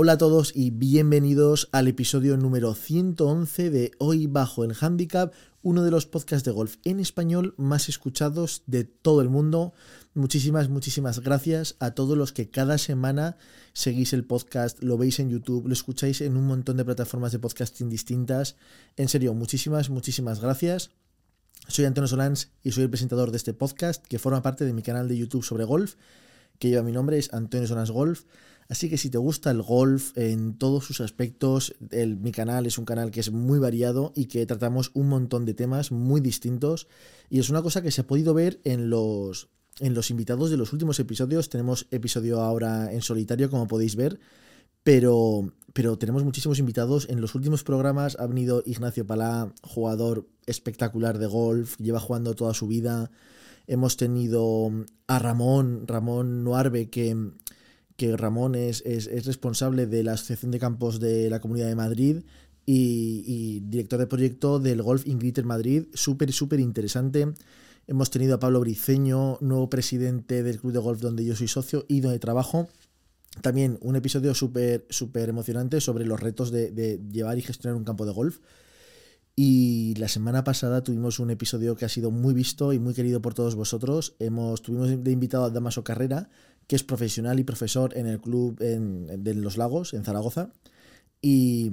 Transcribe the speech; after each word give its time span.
Hola 0.00 0.12
a 0.12 0.18
todos 0.18 0.52
y 0.54 0.70
bienvenidos 0.70 1.68
al 1.72 1.88
episodio 1.88 2.36
número 2.36 2.72
111 2.76 3.68
de 3.70 3.90
Hoy 3.98 4.28
Bajo 4.28 4.62
el 4.62 4.76
Handicap, 4.80 5.34
uno 5.60 5.82
de 5.82 5.90
los 5.90 6.06
podcasts 6.06 6.44
de 6.44 6.52
golf 6.52 6.76
en 6.84 7.00
español 7.00 7.52
más 7.56 7.88
escuchados 7.88 8.62
de 8.66 8.84
todo 8.84 9.22
el 9.22 9.28
mundo. 9.28 9.72
Muchísimas, 10.14 10.68
muchísimas 10.68 11.18
gracias 11.18 11.74
a 11.80 11.96
todos 11.96 12.16
los 12.16 12.32
que 12.32 12.48
cada 12.48 12.78
semana 12.78 13.38
seguís 13.72 14.12
el 14.12 14.24
podcast, 14.24 14.80
lo 14.84 14.98
veis 14.98 15.18
en 15.18 15.30
YouTube, 15.30 15.66
lo 15.66 15.72
escucháis 15.72 16.20
en 16.20 16.36
un 16.36 16.46
montón 16.46 16.76
de 16.76 16.84
plataformas 16.84 17.32
de 17.32 17.40
podcasting 17.40 17.90
distintas. 17.90 18.54
En 18.96 19.08
serio, 19.08 19.34
muchísimas, 19.34 19.90
muchísimas 19.90 20.40
gracias. 20.40 20.92
Soy 21.66 21.86
Antonio 21.86 22.06
Solans 22.06 22.52
y 22.62 22.70
soy 22.70 22.84
el 22.84 22.90
presentador 22.90 23.32
de 23.32 23.38
este 23.38 23.52
podcast 23.52 24.06
que 24.06 24.20
forma 24.20 24.42
parte 24.42 24.64
de 24.64 24.72
mi 24.72 24.82
canal 24.82 25.08
de 25.08 25.18
YouTube 25.18 25.42
sobre 25.42 25.64
golf, 25.64 25.96
que 26.60 26.68
lleva 26.68 26.84
mi 26.84 26.92
nombre, 26.92 27.18
es 27.18 27.34
Antonio 27.34 27.66
Solans 27.66 27.90
Golf. 27.90 28.26
Así 28.68 28.90
que 28.90 28.98
si 28.98 29.08
te 29.08 29.16
gusta 29.16 29.50
el 29.50 29.62
golf 29.62 30.16
en 30.16 30.58
todos 30.58 30.84
sus 30.84 31.00
aspectos, 31.00 31.74
mi 31.80 32.32
canal 32.32 32.66
es 32.66 32.76
un 32.76 32.84
canal 32.84 33.10
que 33.10 33.20
es 33.20 33.32
muy 33.32 33.58
variado 33.58 34.12
y 34.14 34.26
que 34.26 34.44
tratamos 34.44 34.90
un 34.92 35.08
montón 35.08 35.46
de 35.46 35.54
temas 35.54 35.90
muy 35.90 36.20
distintos. 36.20 36.86
Y 37.30 37.38
es 37.38 37.48
una 37.48 37.62
cosa 37.62 37.80
que 37.80 37.90
se 37.90 38.02
ha 38.02 38.06
podido 38.06 38.34
ver 38.34 38.60
en 38.64 38.90
los, 38.90 39.48
en 39.80 39.94
los 39.94 40.10
invitados 40.10 40.50
de 40.50 40.58
los 40.58 40.74
últimos 40.74 41.00
episodios. 41.00 41.48
Tenemos 41.48 41.86
episodio 41.90 42.42
ahora 42.42 42.92
en 42.92 43.00
solitario, 43.00 43.48
como 43.48 43.66
podéis 43.66 43.96
ver. 43.96 44.20
Pero, 44.82 45.54
pero 45.72 45.96
tenemos 45.96 46.22
muchísimos 46.22 46.58
invitados. 46.58 47.08
En 47.08 47.22
los 47.22 47.34
últimos 47.34 47.64
programas 47.64 48.18
ha 48.20 48.26
venido 48.26 48.62
Ignacio 48.66 49.06
Palá, 49.06 49.50
jugador 49.62 50.28
espectacular 50.44 51.18
de 51.18 51.26
golf, 51.26 51.78
lleva 51.78 52.00
jugando 52.00 52.34
toda 52.34 52.52
su 52.52 52.66
vida. 52.66 53.10
Hemos 53.66 53.96
tenido 53.96 54.70
a 55.06 55.18
Ramón, 55.18 55.86
Ramón 55.86 56.44
Nuarbe, 56.44 56.90
que 56.90 57.16
que 57.98 58.16
Ramón 58.16 58.54
es, 58.54 58.84
responsable 59.26 59.86
de 59.86 60.04
la 60.04 60.12
Asociación 60.12 60.52
de 60.52 60.60
Campos 60.60 61.00
de 61.00 61.28
la 61.28 61.40
Comunidad 61.40 61.66
de 61.66 61.74
Madrid 61.74 62.22
y, 62.64 63.60
director 63.66 63.98
de 63.98 64.06
proyecto 64.06 64.60
del 64.60 64.82
Golf 64.82 65.04
Ingrid 65.04 65.40
Madrid. 65.42 65.86
Súper, 65.94 66.32
súper 66.32 66.60
interesante. 66.60 67.34
Hemos 67.88 68.10
tenido 68.10 68.36
a 68.36 68.38
Pablo 68.38 68.60
Briceño, 68.60 69.38
nuevo 69.40 69.68
presidente 69.68 70.44
del 70.44 70.60
club 70.60 70.72
de 70.72 70.78
golf 70.78 71.00
donde 71.00 71.24
yo 71.24 71.34
soy 71.34 71.48
socio 71.48 71.86
y 71.88 72.00
donde 72.00 72.20
trabajo. 72.20 72.68
También 73.42 73.78
un 73.80 73.96
episodio 73.96 74.32
súper, 74.32 74.86
súper 74.90 75.28
emocionante 75.28 75.80
sobre 75.80 76.06
los 76.06 76.20
retos 76.20 76.52
de, 76.52 77.00
llevar 77.10 77.36
y 77.36 77.42
gestionar 77.42 77.76
un 77.76 77.84
campo 77.84 78.06
de 78.06 78.12
golf. 78.12 78.38
Y 79.34 79.94
la 79.96 80.06
semana 80.06 80.44
pasada 80.44 80.84
tuvimos 80.84 81.18
un 81.18 81.30
episodio 81.30 81.74
que 81.74 81.84
ha 81.84 81.88
sido 81.88 82.12
muy 82.12 82.32
visto 82.32 82.72
y 82.72 82.78
muy 82.78 82.94
querido 82.94 83.20
por 83.20 83.34
todos 83.34 83.56
vosotros. 83.56 84.14
Hemos, 84.20 84.62
tuvimos 84.62 85.02
de 85.02 85.10
invitado 85.10 85.44
a 85.44 85.50
Damaso 85.50 85.82
Carrera, 85.82 86.28
que 86.68 86.76
es 86.76 86.84
profesional 86.84 87.40
y 87.40 87.44
profesor 87.44 87.96
en 87.96 88.06
el 88.06 88.20
club 88.20 88.56
de 88.58 89.34
Los 89.34 89.56
Lagos, 89.56 89.94
en 89.94 90.04
Zaragoza. 90.04 90.52
Y, 91.20 91.72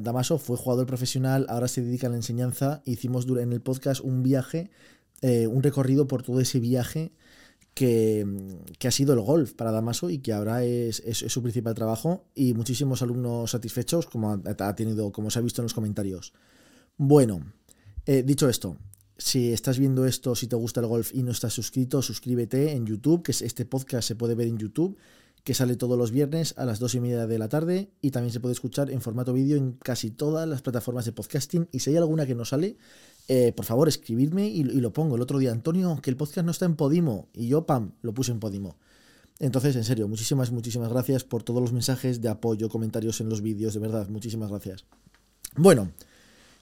Damaso 0.00 0.38
fue 0.38 0.56
jugador 0.58 0.86
profesional, 0.86 1.46
ahora 1.48 1.68
se 1.68 1.82
dedica 1.82 2.08
a 2.08 2.10
la 2.10 2.16
enseñanza. 2.16 2.82
Hicimos 2.84 3.26
en 3.28 3.52
el 3.52 3.62
podcast 3.62 4.02
un 4.02 4.22
viaje, 4.24 4.70
eh, 5.22 5.46
un 5.46 5.62
recorrido 5.62 6.08
por 6.08 6.24
todo 6.24 6.40
ese 6.40 6.58
viaje 6.58 7.12
que, 7.74 8.26
ha 8.84 8.90
sido 8.90 9.14
el 9.14 9.20
golf 9.20 9.52
para 9.54 9.70
Damaso 9.70 10.10
y 10.10 10.18
que 10.18 10.32
ahora 10.32 10.64
es, 10.64 11.02
su 11.28 11.42
principal 11.42 11.74
trabajo. 11.74 12.24
Y 12.34 12.54
muchísimos 12.54 13.02
alumnos 13.02 13.52
satisfechos, 13.52 14.06
como 14.06 14.32
ha, 14.32 14.74
tenido, 14.74 15.12
como 15.12 15.30
se 15.30 15.38
ha 15.38 15.42
visto 15.42 15.62
en 15.62 15.66
los 15.66 15.74
comentarios. 15.74 16.32
Bueno, 16.96 17.52
eh, 18.04 18.24
dicho 18.24 18.48
esto, 18.48 18.78
si 19.18 19.52
estás 19.52 19.78
viendo 19.78 20.04
esto, 20.04 20.34
si 20.34 20.46
te 20.46 20.56
gusta 20.56 20.80
el 20.80 20.86
golf 20.86 21.14
y 21.14 21.22
no 21.22 21.30
estás 21.30 21.54
suscrito, 21.54 22.02
suscríbete 22.02 22.72
en 22.72 22.86
YouTube, 22.86 23.22
que 23.22 23.32
este 23.32 23.64
podcast 23.64 24.06
se 24.06 24.14
puede 24.14 24.34
ver 24.34 24.48
en 24.48 24.58
YouTube, 24.58 24.96
que 25.42 25.54
sale 25.54 25.76
todos 25.76 25.96
los 25.96 26.10
viernes 26.10 26.54
a 26.56 26.64
las 26.64 26.80
dos 26.80 26.94
y 26.96 27.00
media 27.00 27.26
de 27.26 27.38
la 27.38 27.48
tarde 27.48 27.90
y 28.02 28.10
también 28.10 28.32
se 28.32 28.40
puede 28.40 28.52
escuchar 28.52 28.90
en 28.90 29.00
formato 29.00 29.32
vídeo 29.32 29.56
en 29.56 29.72
casi 29.72 30.10
todas 30.10 30.46
las 30.48 30.60
plataformas 30.60 31.04
de 31.04 31.12
podcasting. 31.12 31.68
Y 31.70 31.78
si 31.78 31.90
hay 31.90 31.96
alguna 31.96 32.26
que 32.26 32.34
no 32.34 32.44
sale, 32.44 32.76
eh, 33.28 33.52
por 33.52 33.64
favor, 33.64 33.88
escribidme 33.88 34.48
y, 34.48 34.64
lo 34.64 34.92
pongo. 34.92 35.16
El 35.16 35.22
otro 35.22 35.38
día, 35.38 35.52
Antonio, 35.52 36.00
que 36.02 36.10
el 36.10 36.16
podcast 36.16 36.44
no 36.44 36.50
está 36.50 36.66
en 36.66 36.74
Podimo. 36.74 37.28
Y 37.32 37.46
yo, 37.46 37.64
pam, 37.64 37.92
lo 38.02 38.12
puse 38.12 38.32
en 38.32 38.40
Podimo. 38.40 38.76
Entonces, 39.38 39.76
en 39.76 39.84
serio, 39.84 40.08
muchísimas, 40.08 40.50
muchísimas 40.50 40.88
gracias 40.88 41.22
por 41.22 41.42
todos 41.42 41.60
los 41.60 41.72
mensajes 41.72 42.20
de 42.20 42.28
apoyo, 42.28 42.68
comentarios 42.68 43.20
en 43.20 43.28
los 43.28 43.40
vídeos, 43.40 43.74
de 43.74 43.80
verdad, 43.80 44.08
muchísimas 44.08 44.50
gracias. 44.50 44.84
Bueno, 45.56 45.92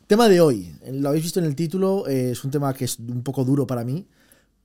Tema 0.07 0.29
de 0.29 0.43
hoy, 0.43 0.71
lo 0.93 1.09
habéis 1.09 1.25
visto 1.25 1.41
en 1.41 1.47
el 1.47 1.57
título, 1.57 2.07
eh, 2.07 2.33
es 2.33 2.45
un 2.45 2.51
tema 2.51 2.75
que 2.75 2.85
es 2.85 2.99
un 2.99 3.23
poco 3.23 3.43
duro 3.43 3.67
para 3.67 3.85
mí, 3.85 4.07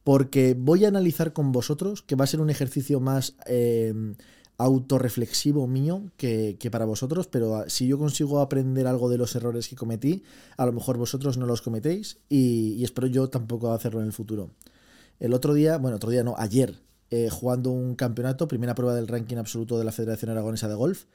porque 0.04 0.54
voy 0.54 0.84
a 0.84 0.90
analizar 0.90 1.32
con 1.32 1.54
vosotros, 1.54 2.02
que 2.02 2.16
va 2.18 2.26
a 2.26 2.28
ser 2.28 2.42
un 2.42 2.50
ejercicio 2.50 3.00
más 3.00 3.36
eh, 3.46 3.94
autorreflexivo 4.58 5.66
mío 5.66 6.12
que, 6.18 6.58
para 6.70 6.84
vosotros, 6.84 7.28
pero 7.28 7.64
si 7.70 7.88
yo 7.88 7.98
consigo 7.98 8.42
aprender 8.42 8.86
algo 8.86 9.10
de 9.10 9.18
los 9.18 9.34
errores 9.34 9.70
que 9.70 9.78
cometí, 9.78 10.24
a 10.58 10.66
lo 10.66 10.74
mejor 10.74 10.98
vosotros 10.98 11.38
no 11.38 11.46
los 11.46 11.62
cometéis 11.62 12.18
y, 12.28 12.84
espero 12.84 13.08
yo 13.08 13.30
tampoco 13.30 13.72
hacerlo 13.72 14.02
en 14.02 14.08
el 14.08 14.14
futuro. 14.14 14.50
El 15.22 15.34
otro 15.34 15.54
día, 15.54 15.78
bueno, 15.78 15.96
otro 15.96 16.10
día 16.10 16.24
no, 16.24 16.36
ayer, 16.38 16.76
eh, 17.12 17.30
jugando 17.30 17.72
un 17.72 17.96
campeonato, 17.96 18.50
primera 18.50 18.76
prueba 18.76 18.94
del 18.94 19.08
ranking 19.08 19.38
absoluto 19.38 19.78
de 19.78 19.86
la 19.86 19.94
Federación 19.94 20.32
Aragonesa 20.32 20.68
de 20.68 20.76
Golf, 20.76 21.06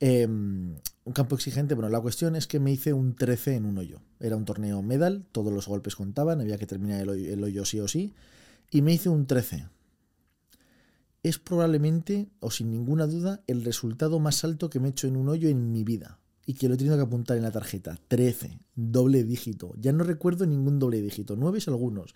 Em, 0.00 0.76
un 1.04 1.12
campo 1.12 1.34
exigente, 1.34 1.74
bueno, 1.74 1.88
la 1.88 2.00
cuestión 2.00 2.36
es 2.36 2.46
que 2.46 2.60
me 2.60 2.72
hice 2.72 2.92
un 2.92 3.14
13 3.14 3.54
en 3.56 3.64
un 3.64 3.78
hoyo. 3.78 4.00
Era 4.20 4.36
un 4.36 4.44
torneo 4.44 4.82
medal, 4.82 5.24
todos 5.32 5.52
los 5.52 5.66
golpes 5.66 5.96
contaban, 5.96 6.40
había 6.40 6.58
que 6.58 6.66
terminar 6.66 7.00
el 7.00 7.42
hoyo, 7.42 7.64
sí 7.64 7.80
o 7.80 7.88
sí, 7.88 8.12
y 8.70 8.82
me 8.82 8.92
hice 8.92 9.08
un 9.08 9.26
13. 9.26 9.68
Es 11.22 11.38
probablemente, 11.38 12.28
o 12.40 12.50
sin 12.50 12.70
ninguna 12.70 13.06
duda, 13.06 13.42
el 13.46 13.64
resultado 13.64 14.20
más 14.20 14.44
alto 14.44 14.70
que 14.70 14.80
me 14.80 14.88
he 14.88 14.90
hecho 14.90 15.06
en 15.06 15.16
un 15.16 15.28
hoyo 15.28 15.48
en 15.48 15.72
mi 15.72 15.84
vida 15.84 16.18
y 16.46 16.54
que 16.54 16.68
lo 16.68 16.74
he 16.74 16.78
tenido 16.78 16.96
que 16.96 17.02
apuntar 17.02 17.36
en 17.36 17.42
la 17.42 17.50
tarjeta. 17.50 17.98
13, 18.08 18.58
doble 18.74 19.24
dígito. 19.24 19.74
Ya 19.78 19.92
no 19.92 20.04
recuerdo 20.04 20.46
ningún 20.46 20.78
doble 20.78 21.00
dígito, 21.00 21.36
9 21.36 21.60
algunos, 21.66 22.14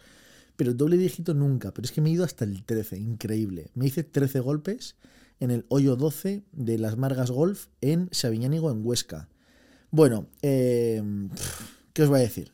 pero 0.56 0.75
doble 0.75 0.97
dígito 0.97 1.34
nunca. 1.34 1.73
Pero 1.73 1.84
es 1.87 1.93
que 1.93 2.00
me 2.00 2.11
he 2.11 2.12
ido 2.12 2.25
hasta 2.25 2.44
el 2.44 2.65
13, 2.65 2.99
increíble. 2.99 3.71
Me 3.75 3.87
hice 3.87 4.05
13 4.05 4.41
golpes 4.41 4.97
en 5.41 5.50
el 5.50 5.67
hoyo 5.69 5.97
12 5.97 6.45
de 6.53 6.78
las 6.78 6.97
Margas 6.97 7.31
Golf 7.31 7.67
en 7.81 8.09
Sabiñánigo, 8.12 8.71
en 8.71 8.84
Huesca. 8.84 9.28
Bueno, 9.91 10.28
em, 10.43 11.31
¿qué 11.93 12.03
os 12.03 12.09
voy 12.09 12.21
a 12.21 12.22
decir? 12.22 12.53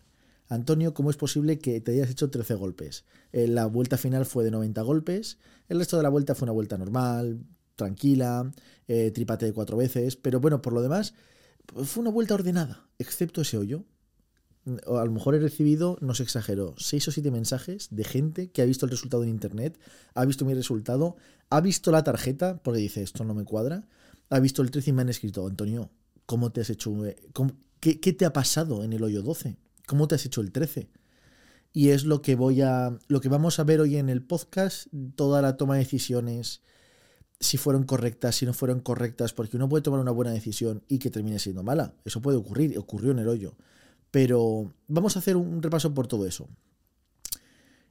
Antonio, 0.49 0.95
¿cómo 0.95 1.11
es 1.11 1.17
posible 1.17 1.59
que 1.59 1.81
te 1.81 1.93
hayas 1.93 2.11
hecho 2.11 2.31
13 2.31 2.55
golpes? 2.55 3.05
Eh, 3.33 3.47
la 3.47 3.67
vuelta 3.67 3.97
final 3.97 4.27
fue 4.27 4.45
de 4.45 4.51
90 4.51 4.83
golpes, 4.83 5.39
el 5.69 5.79
resto 5.79 5.97
de 5.97 6.03
la 6.03 6.09
vuelta 6.09 6.35
fue 6.35 6.47
una 6.47 6.53
vuelta 6.53 6.77
normal, 6.77 7.45
tranquila, 7.77 8.51
eh, 8.89 9.11
tripate 9.13 9.47
de 9.47 9.53
cuatro 9.53 9.77
veces, 9.77 10.17
pero 10.17 10.41
bueno, 10.41 10.61
por 10.61 10.73
lo 10.73 10.83
demás, 10.83 11.15
fue 11.85 12.03
una 12.03 12.11
vuelta 12.11 12.35
ordenada, 12.35 12.89
excepto 12.99 13.43
ese 13.43 13.57
hoyo 13.57 13.85
a 14.87 15.05
lo 15.05 15.11
mejor 15.11 15.35
he 15.35 15.39
recibido, 15.39 15.99
no 16.01 16.15
se 16.15 16.23
exagero, 16.23 16.75
seis 16.79 17.07
o 17.09 17.13
siete 17.13 17.31
mensajes 17.31 17.89
de 17.91 18.05
gente 18.05 18.51
que 18.51 18.63
ha 18.63 18.65
visto 18.65 18.87
el 18.87 18.91
resultado 18.91 19.23
en 19.23 19.31
internet, 19.31 19.79
ha 20.15 20.25
visto 20.25 20.45
mi 20.45 20.55
resultado, 20.55 21.17
ha 21.51 21.61
visto 21.61 21.91
la 21.91 22.05
tarjeta, 22.05 22.61
porque 22.63 22.81
dice 22.81 23.03
esto 23.03 23.25
no 23.25 23.35
me 23.35 23.45
cuadra, 23.45 23.87
ha 24.31 24.41
visto 24.41 24.63
el 24.63 24.71
13 24.71 24.91
y 24.91 24.93
me 24.93 25.03
han 25.03 25.09
escrito, 25.09 25.47
Antonio, 25.47 25.91
¿cómo 26.27 26.53
te 26.53 26.61
has 26.61 26.71
hecho? 26.71 26.95
qué, 27.81 28.01
qué, 28.01 28.13
te 28.13 28.25
ha 28.25 28.33
pasado 28.33 28.85
en 28.85 28.93
el 28.93 29.03
hoyo 29.03 29.23
12? 29.23 29.57
¿Cómo 29.87 30.07
te 30.07 30.15
has 30.15 30.25
hecho 30.25 30.41
el 30.41 30.53
13? 30.53 30.89
Y 31.73 31.91
es 31.91 32.05
lo 32.05 32.23
que 32.23 32.35
voy 32.35 32.63
a. 32.63 32.97
lo 33.09 33.21
que 33.21 33.29
vamos 33.29 33.59
a 33.59 33.65
ver 33.65 33.81
hoy 33.81 33.97
en 33.97 34.09
el 34.09 34.23
podcast, 34.23 34.87
toda 35.15 35.43
la 35.43 35.57
toma 35.57 35.75
de 35.75 35.81
decisiones, 35.81 36.63
si 37.39 37.57
fueron 37.57 37.85
correctas, 37.85 38.37
si 38.37 38.47
no 38.47 38.53
fueron 38.53 38.81
correctas, 38.81 39.33
porque 39.33 39.57
uno 39.57 39.69
puede 39.69 39.83
tomar 39.83 40.01
una 40.01 40.11
buena 40.11 40.33
decisión 40.33 40.83
y 40.89 40.99
que 40.99 41.11
termine 41.11 41.39
siendo 41.39 41.63
mala. 41.63 41.95
Eso 42.05 42.21
puede 42.21 42.37
ocurrir, 42.37 42.77
ocurrió 42.79 43.13
en 43.13 43.21
el 43.21 43.29
hoyo. 43.29 43.57
Pero 44.11 44.73
vamos 44.89 45.17
a 45.17 45.21
hacer 45.21 45.37
un 45.37 45.63
repaso 45.63 45.95
por 45.95 46.07
todo 46.07 46.27
eso. 46.27 46.49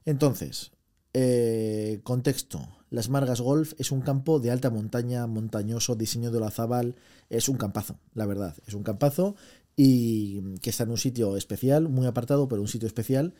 Entonces, 0.04 0.72
eh, 1.14 2.00
contexto. 2.02 2.68
Las 2.90 3.08
Margas 3.08 3.40
Golf 3.40 3.74
es 3.78 3.92
un 3.92 4.00
campo 4.00 4.40
de 4.40 4.50
alta 4.50 4.70
montaña, 4.70 5.26
montañoso, 5.26 5.94
diseño 5.94 6.30
de 6.30 6.40
la 6.40 6.50
Zabal. 6.50 6.96
Es 7.28 7.48
un 7.48 7.56
campazo, 7.56 7.98
la 8.14 8.26
verdad. 8.26 8.56
Es 8.66 8.74
un 8.74 8.82
campazo 8.82 9.36
y 9.76 10.56
que 10.58 10.70
está 10.70 10.84
en 10.84 10.90
un 10.90 10.98
sitio 10.98 11.36
especial, 11.36 11.88
muy 11.88 12.06
apartado, 12.06 12.48
pero 12.48 12.62
un 12.62 12.68
sitio 12.68 12.88
especial. 12.88 13.34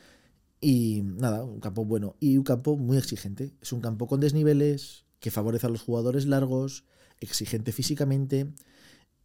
Y 0.61 1.01
nada, 1.03 1.43
un 1.43 1.59
campo 1.59 1.85
bueno 1.85 2.15
y 2.19 2.37
un 2.37 2.43
campo 2.43 2.77
muy 2.77 2.97
exigente. 2.97 3.51
Es 3.61 3.73
un 3.73 3.81
campo 3.81 4.07
con 4.07 4.19
desniveles, 4.19 5.05
que 5.19 5.31
favorece 5.31 5.67
a 5.67 5.69
los 5.69 5.81
jugadores 5.81 6.25
largos, 6.25 6.85
exigente 7.19 7.71
físicamente 7.71 8.47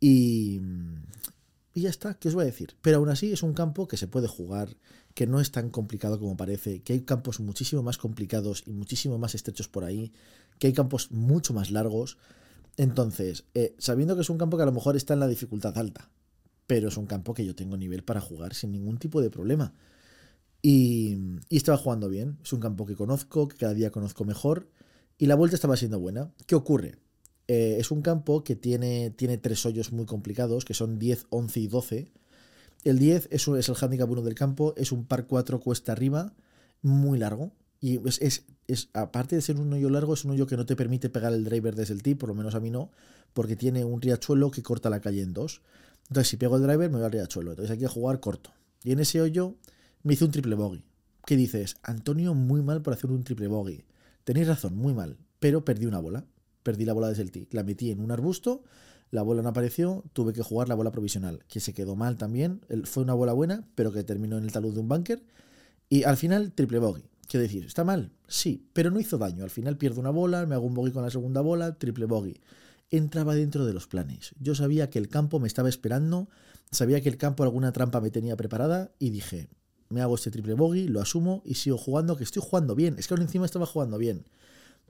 y, 0.00 0.60
y 1.76 1.82
ya 1.82 1.90
está, 1.90 2.14
¿qué 2.14 2.28
os 2.28 2.34
voy 2.34 2.44
a 2.44 2.46
decir? 2.46 2.74
Pero 2.80 2.96
aún 2.96 3.10
así 3.10 3.30
es 3.32 3.42
un 3.42 3.52
campo 3.52 3.86
que 3.86 3.98
se 3.98 4.08
puede 4.08 4.28
jugar, 4.28 4.78
que 5.12 5.26
no 5.26 5.40
es 5.40 5.52
tan 5.52 5.68
complicado 5.68 6.18
como 6.18 6.34
parece, 6.34 6.80
que 6.80 6.94
hay 6.94 7.02
campos 7.02 7.38
muchísimo 7.38 7.82
más 7.82 7.98
complicados 7.98 8.64
y 8.64 8.72
muchísimo 8.72 9.18
más 9.18 9.34
estrechos 9.34 9.68
por 9.68 9.84
ahí, 9.84 10.10
que 10.58 10.68
hay 10.68 10.72
campos 10.72 11.12
mucho 11.12 11.52
más 11.52 11.70
largos. 11.70 12.16
Entonces, 12.78 13.44
eh, 13.52 13.74
sabiendo 13.76 14.14
que 14.14 14.22
es 14.22 14.30
un 14.30 14.38
campo 14.38 14.56
que 14.56 14.62
a 14.62 14.66
lo 14.66 14.72
mejor 14.72 14.96
está 14.96 15.12
en 15.12 15.20
la 15.20 15.28
dificultad 15.28 15.76
alta, 15.76 16.08
pero 16.66 16.88
es 16.88 16.96
un 16.96 17.04
campo 17.04 17.34
que 17.34 17.44
yo 17.44 17.54
tengo 17.54 17.76
nivel 17.76 18.04
para 18.04 18.22
jugar 18.22 18.54
sin 18.54 18.72
ningún 18.72 18.96
tipo 18.96 19.20
de 19.20 19.28
problema. 19.28 19.74
Y, 20.62 21.18
y 21.50 21.58
estaba 21.58 21.76
jugando 21.76 22.08
bien, 22.08 22.38
es 22.42 22.54
un 22.54 22.60
campo 22.60 22.86
que 22.86 22.96
conozco, 22.96 23.48
que 23.48 23.58
cada 23.58 23.74
día 23.74 23.90
conozco 23.90 24.24
mejor, 24.24 24.70
y 25.18 25.26
la 25.26 25.34
vuelta 25.34 25.56
estaba 25.56 25.76
siendo 25.76 26.00
buena. 26.00 26.32
¿Qué 26.46 26.54
ocurre? 26.54 26.96
Eh, 27.48 27.76
es 27.78 27.90
un 27.90 28.02
campo 28.02 28.42
que 28.42 28.56
tiene, 28.56 29.10
tiene 29.10 29.38
tres 29.38 29.64
hoyos 29.66 29.92
muy 29.92 30.06
complicados, 30.06 30.64
que 30.64 30.74
son 30.74 30.98
10, 30.98 31.26
11 31.30 31.60
y 31.60 31.66
12. 31.68 32.12
El 32.84 32.98
10 32.98 33.28
es, 33.30 33.48
es 33.48 33.68
el 33.68 33.76
handicap 33.80 34.10
1 34.10 34.22
del 34.22 34.34
campo, 34.34 34.74
es 34.76 34.92
un 34.92 35.06
par 35.06 35.26
4 35.26 35.60
cuesta 35.60 35.92
arriba, 35.92 36.34
muy 36.82 37.18
largo. 37.18 37.52
Y 37.80 38.00
es, 38.08 38.44
es, 38.66 38.88
aparte 38.94 39.36
de 39.36 39.42
ser 39.42 39.60
un 39.60 39.72
hoyo 39.72 39.90
largo, 39.90 40.14
es 40.14 40.24
un 40.24 40.32
hoyo 40.32 40.46
que 40.46 40.56
no 40.56 40.66
te 40.66 40.76
permite 40.76 41.08
pegar 41.08 41.32
el 41.32 41.44
driver 41.44 41.74
desde 41.74 41.94
el 41.94 42.02
tee, 42.02 42.16
por 42.16 42.28
lo 42.28 42.34
menos 42.34 42.54
a 42.54 42.60
mí 42.60 42.70
no, 42.70 42.90
porque 43.32 43.54
tiene 43.54 43.84
un 43.84 44.00
riachuelo 44.00 44.50
que 44.50 44.62
corta 44.62 44.90
la 44.90 45.00
calle 45.00 45.22
en 45.22 45.32
dos. 45.32 45.62
Entonces, 46.08 46.28
si 46.28 46.36
pego 46.36 46.56
el 46.56 46.62
driver, 46.62 46.88
me 46.90 46.96
voy 46.96 47.04
al 47.04 47.12
riachuelo. 47.12 47.50
Entonces 47.50 47.70
hay 47.70 47.78
que 47.78 47.88
jugar 47.88 48.20
corto. 48.20 48.52
Y 48.82 48.92
en 48.92 49.00
ese 49.00 49.20
hoyo 49.20 49.56
me 50.02 50.14
hice 50.14 50.24
un 50.24 50.30
triple 50.30 50.54
bogey. 50.54 50.84
¿Qué 51.26 51.36
dices? 51.36 51.76
Antonio, 51.82 52.34
muy 52.34 52.62
mal 52.62 52.82
por 52.82 52.94
hacer 52.94 53.10
un 53.10 53.24
triple 53.24 53.48
bogey. 53.48 53.84
Tenéis 54.24 54.46
razón, 54.46 54.76
muy 54.76 54.94
mal. 54.94 55.16
Pero 55.40 55.64
perdí 55.64 55.86
una 55.86 55.98
bola. 55.98 56.24
Perdí 56.66 56.84
la 56.84 56.94
bola 56.94 57.10
desde 57.10 57.22
el 57.22 57.30
tee. 57.30 57.46
La 57.52 57.62
metí 57.62 57.92
en 57.92 58.00
un 58.00 58.10
arbusto, 58.10 58.64
la 59.12 59.22
bola 59.22 59.40
no 59.40 59.50
apareció, 59.50 60.02
tuve 60.12 60.32
que 60.32 60.42
jugar 60.42 60.68
la 60.68 60.74
bola 60.74 60.90
provisional, 60.90 61.44
que 61.46 61.60
se 61.60 61.72
quedó 61.72 61.94
mal 61.94 62.16
también. 62.16 62.60
Fue 62.82 63.04
una 63.04 63.14
bola 63.14 63.32
buena, 63.32 63.68
pero 63.76 63.92
que 63.92 64.02
terminó 64.02 64.36
en 64.36 64.42
el 64.42 64.50
talud 64.50 64.74
de 64.74 64.80
un 64.80 64.88
bunker. 64.88 65.22
Y 65.88 66.02
al 66.02 66.16
final, 66.16 66.50
triple 66.50 66.80
bogey. 66.80 67.04
¿Qué 67.28 67.38
decir? 67.38 67.64
¿Está 67.66 67.84
mal? 67.84 68.10
Sí, 68.26 68.66
pero 68.72 68.90
no 68.90 68.98
hizo 68.98 69.16
daño. 69.16 69.44
Al 69.44 69.50
final 69.50 69.78
pierdo 69.78 70.00
una 70.00 70.10
bola, 70.10 70.44
me 70.44 70.56
hago 70.56 70.66
un 70.66 70.74
bogey 70.74 70.92
con 70.92 71.04
la 71.04 71.10
segunda 71.12 71.40
bola, 71.40 71.78
triple 71.78 72.06
bogey. 72.06 72.40
Entraba 72.90 73.36
dentro 73.36 73.64
de 73.64 73.72
los 73.72 73.86
planes. 73.86 74.34
Yo 74.40 74.56
sabía 74.56 74.90
que 74.90 74.98
el 74.98 75.08
campo 75.08 75.38
me 75.38 75.46
estaba 75.46 75.68
esperando, 75.68 76.28
sabía 76.72 77.00
que 77.00 77.08
el 77.08 77.16
campo 77.16 77.44
alguna 77.44 77.70
trampa 77.70 78.00
me 78.00 78.10
tenía 78.10 78.36
preparada 78.36 78.90
y 78.98 79.10
dije, 79.10 79.48
me 79.88 80.00
hago 80.00 80.16
este 80.16 80.32
triple 80.32 80.54
bogey, 80.54 80.88
lo 80.88 81.00
asumo 81.00 81.42
y 81.44 81.54
sigo 81.54 81.78
jugando, 81.78 82.16
que 82.16 82.24
estoy 82.24 82.42
jugando 82.44 82.74
bien. 82.74 82.96
Es 82.98 83.06
que 83.06 83.14
ahora 83.14 83.22
encima 83.22 83.46
estaba 83.46 83.66
jugando 83.66 83.98
bien. 83.98 84.26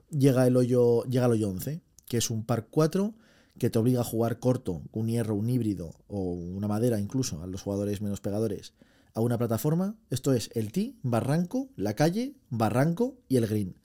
Llega 0.09 0.47
el 0.47 0.55
hoyo, 0.55 1.03
llega 1.03 1.25
el 1.25 1.33
hoyo 1.33 1.49
11, 1.49 1.81
que 2.07 2.17
es 2.17 2.29
un 2.29 2.45
par 2.45 2.67
4 2.69 3.13
que 3.57 3.69
te 3.69 3.79
obliga 3.79 4.01
a 4.01 4.03
jugar 4.03 4.39
corto, 4.39 4.83
un 4.91 5.07
hierro, 5.07 5.35
un 5.35 5.49
híbrido 5.49 5.95
o 6.07 6.19
una 6.21 6.67
madera 6.67 6.99
incluso 6.99 7.41
a 7.41 7.47
los 7.47 7.63
jugadores 7.63 8.01
menos 8.01 8.21
pegadores 8.21 8.73
a 9.17 9.21
una 9.21 9.39
plataforma. 9.39 9.95
Esto 10.11 10.31
es 10.33 10.51
el 10.53 10.71
tee, 10.71 10.95
barranco, 11.01 11.69
la 11.75 11.95
calle, 11.95 12.35
barranco 12.51 13.17
y 13.27 13.37
el 13.37 13.47
green. 13.47 13.75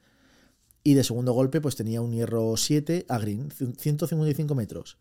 Y 0.85 0.93
de 0.93 1.05
segundo 1.05 1.33
golpe, 1.33 1.63
pues 1.63 1.75
tenía 1.75 2.03
un 2.03 2.13
hierro 2.13 2.55
7 2.55 3.07
a 3.09 3.19
green, 3.19 3.51
155 3.51 4.55
metros. 4.55 4.99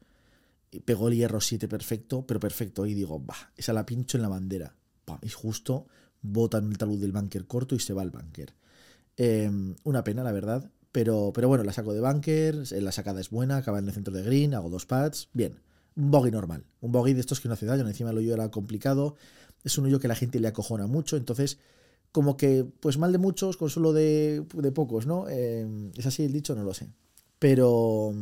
Y 0.72 0.80
pegó 0.80 1.10
el 1.10 1.16
hierro 1.16 1.42
7 1.42 1.68
perfecto, 1.68 2.26
pero 2.26 2.40
perfecto. 2.40 2.86
Y 2.86 2.94
digo, 2.94 3.20
bah, 3.20 3.52
esa 3.58 3.74
la 3.74 3.86
pincho 3.86 4.18
en 4.18 4.22
la 4.22 4.30
bandera. 4.30 4.76
y 5.22 5.30
justo 5.30 5.88
botan 6.22 6.72
el 6.72 6.78
talud 6.78 7.02
del 7.02 7.12
bunker 7.12 7.46
corto 7.46 7.76
y 7.76 7.80
se 7.80 7.92
va 7.94 8.02
al 8.02 8.12
bunker. 8.12 8.54
Em, 9.18 9.76
una 9.84 10.04
pena, 10.06 10.24
la 10.24 10.32
verdad. 10.32 10.72
Pero, 10.92 11.32
pero 11.34 11.48
bueno, 11.48 11.64
la 11.64 11.74
saco 11.74 11.94
de 11.94 12.02
bunker, 12.02 12.72
la 12.72 12.92
sacada 12.92 13.22
es 13.22 13.30
buena, 13.30 13.58
acaba 13.58 13.80
en 13.80 13.88
el 13.88 13.94
centro 13.94 14.14
de 14.14 14.24
green, 14.24 14.54
hago 14.54 14.70
dos 14.70 14.86
pads, 14.86 15.30
bien. 15.34 15.62
Un 15.96 16.12
bogey 16.12 16.32
normal. 16.32 16.66
Un 16.82 16.92
bogey 16.92 17.14
de 17.14 17.22
estos 17.22 17.40
que 17.40 17.48
no 17.48 17.54
hace 17.54 17.66
daño, 17.66 17.88
encima 17.88 18.12
el 18.12 18.18
hoyo 18.18 18.34
era 18.34 18.50
complicado 18.52 19.16
es 19.64 19.78
un 19.78 19.86
hoyo 19.86 20.00
que 20.00 20.08
la 20.08 20.16
gente 20.16 20.40
le 20.40 20.48
acojona 20.48 20.88
mucho, 20.88 21.18
entonces 21.18 21.60
como 22.12 22.36
que 22.36 22.66
pues 22.80 22.98
mal 22.98 23.12
de 23.12 23.18
muchos, 23.18 23.58
consuelo 23.58 23.94
de, 23.94 24.46
de 24.54 24.72
pocos, 24.72 25.06
¿no? 25.06 25.28
Eh, 25.30 25.92
¿Es 25.96 26.06
así 26.06 26.24
el 26.24 26.34
dicho? 26.34 26.56
No 26.56 26.64
lo 26.64 26.74
sé. 26.74 26.90
Pero... 27.40 28.14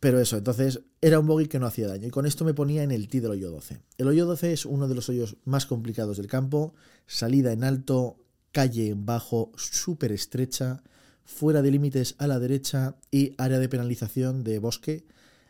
Pero 0.00 0.18
eso, 0.18 0.38
entonces 0.38 0.80
era 1.02 1.18
un 1.18 1.26
bogey 1.26 1.46
que 1.46 1.58
no 1.58 1.66
hacía 1.66 1.86
daño 1.86 2.06
y 2.06 2.10
con 2.10 2.24
esto 2.24 2.46
me 2.46 2.54
ponía 2.54 2.82
en 2.82 2.90
el 2.90 3.08
tee 3.08 3.20
del 3.20 3.32
hoyo 3.32 3.50
12. 3.50 3.82
El 3.98 4.08
hoyo 4.08 4.24
12 4.24 4.54
es 4.54 4.64
uno 4.64 4.88
de 4.88 4.94
los 4.94 5.10
hoyos 5.10 5.36
más 5.44 5.66
complicados 5.66 6.16
del 6.16 6.26
campo, 6.26 6.72
salida 7.06 7.52
en 7.52 7.64
alto, 7.64 8.16
calle 8.52 8.88
en 8.88 9.06
bajo, 9.06 9.52
súper 9.56 10.12
estrecha, 10.12 10.82
fuera 11.24 11.62
de 11.62 11.70
límites 11.70 12.16
a 12.18 12.26
la 12.26 12.38
derecha 12.38 12.96
y 13.10 13.34
área 13.38 13.58
de 13.58 13.68
penalización 13.68 14.42
de 14.42 14.58
bosque 14.58 15.04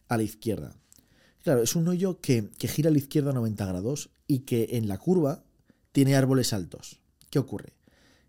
a 0.08 0.16
la 0.16 0.22
izquierda. 0.22 0.76
Claro, 1.42 1.62
es 1.62 1.74
un 1.74 1.88
hoyo 1.88 2.20
que, 2.20 2.50
gira 2.58 2.90
a 2.90 2.92
la 2.92 2.98
izquierda 2.98 3.30
a 3.30 3.34
90 3.34 3.64
grados 3.66 4.10
y 4.26 4.40
que 4.40 4.68
en 4.72 4.88
la 4.88 4.98
curva 4.98 5.42
tiene 5.92 6.14
árboles 6.14 6.52
altos. 6.52 7.00
¿Qué 7.30 7.38
ocurre? 7.38 7.72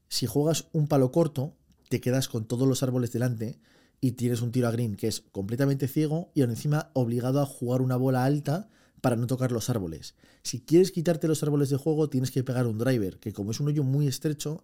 Si 0.07 0.27
juegas 0.27 0.67
un 0.71 0.87
palo 0.87 1.11
corto, 1.11 1.55
te 1.89 1.99
quedas 1.99 2.29
con 2.29 2.45
todos 2.45 2.67
los 2.67 2.83
árboles 2.83 3.11
delante 3.11 3.59
y 3.99 4.13
tienes 4.13 4.41
un 4.41 4.51
tiro 4.51 4.67
a 4.67 4.71
green 4.71 4.95
que 4.95 5.07
es 5.07 5.19
completamente 5.19 5.87
ciego 5.87 6.31
y 6.33 6.41
aún 6.41 6.51
encima 6.51 6.89
obligado 6.93 7.41
a 7.41 7.45
jugar 7.45 7.81
una 7.81 7.97
bola 7.97 8.23
alta 8.23 8.69
para 9.01 9.15
no 9.15 9.27
tocar 9.27 9.51
los 9.51 9.69
árboles. 9.69 10.15
Si 10.43 10.61
quieres 10.61 10.91
quitarte 10.91 11.27
los 11.27 11.43
árboles 11.43 11.69
de 11.69 11.77
juego, 11.77 12.09
tienes 12.09 12.31
que 12.31 12.43
pegar 12.43 12.67
un 12.67 12.77
driver, 12.77 13.19
que 13.19 13.33
como 13.33 13.51
es 13.51 13.59
un 13.59 13.67
hoyo 13.67 13.83
muy 13.83 14.07
estrecho, 14.07 14.63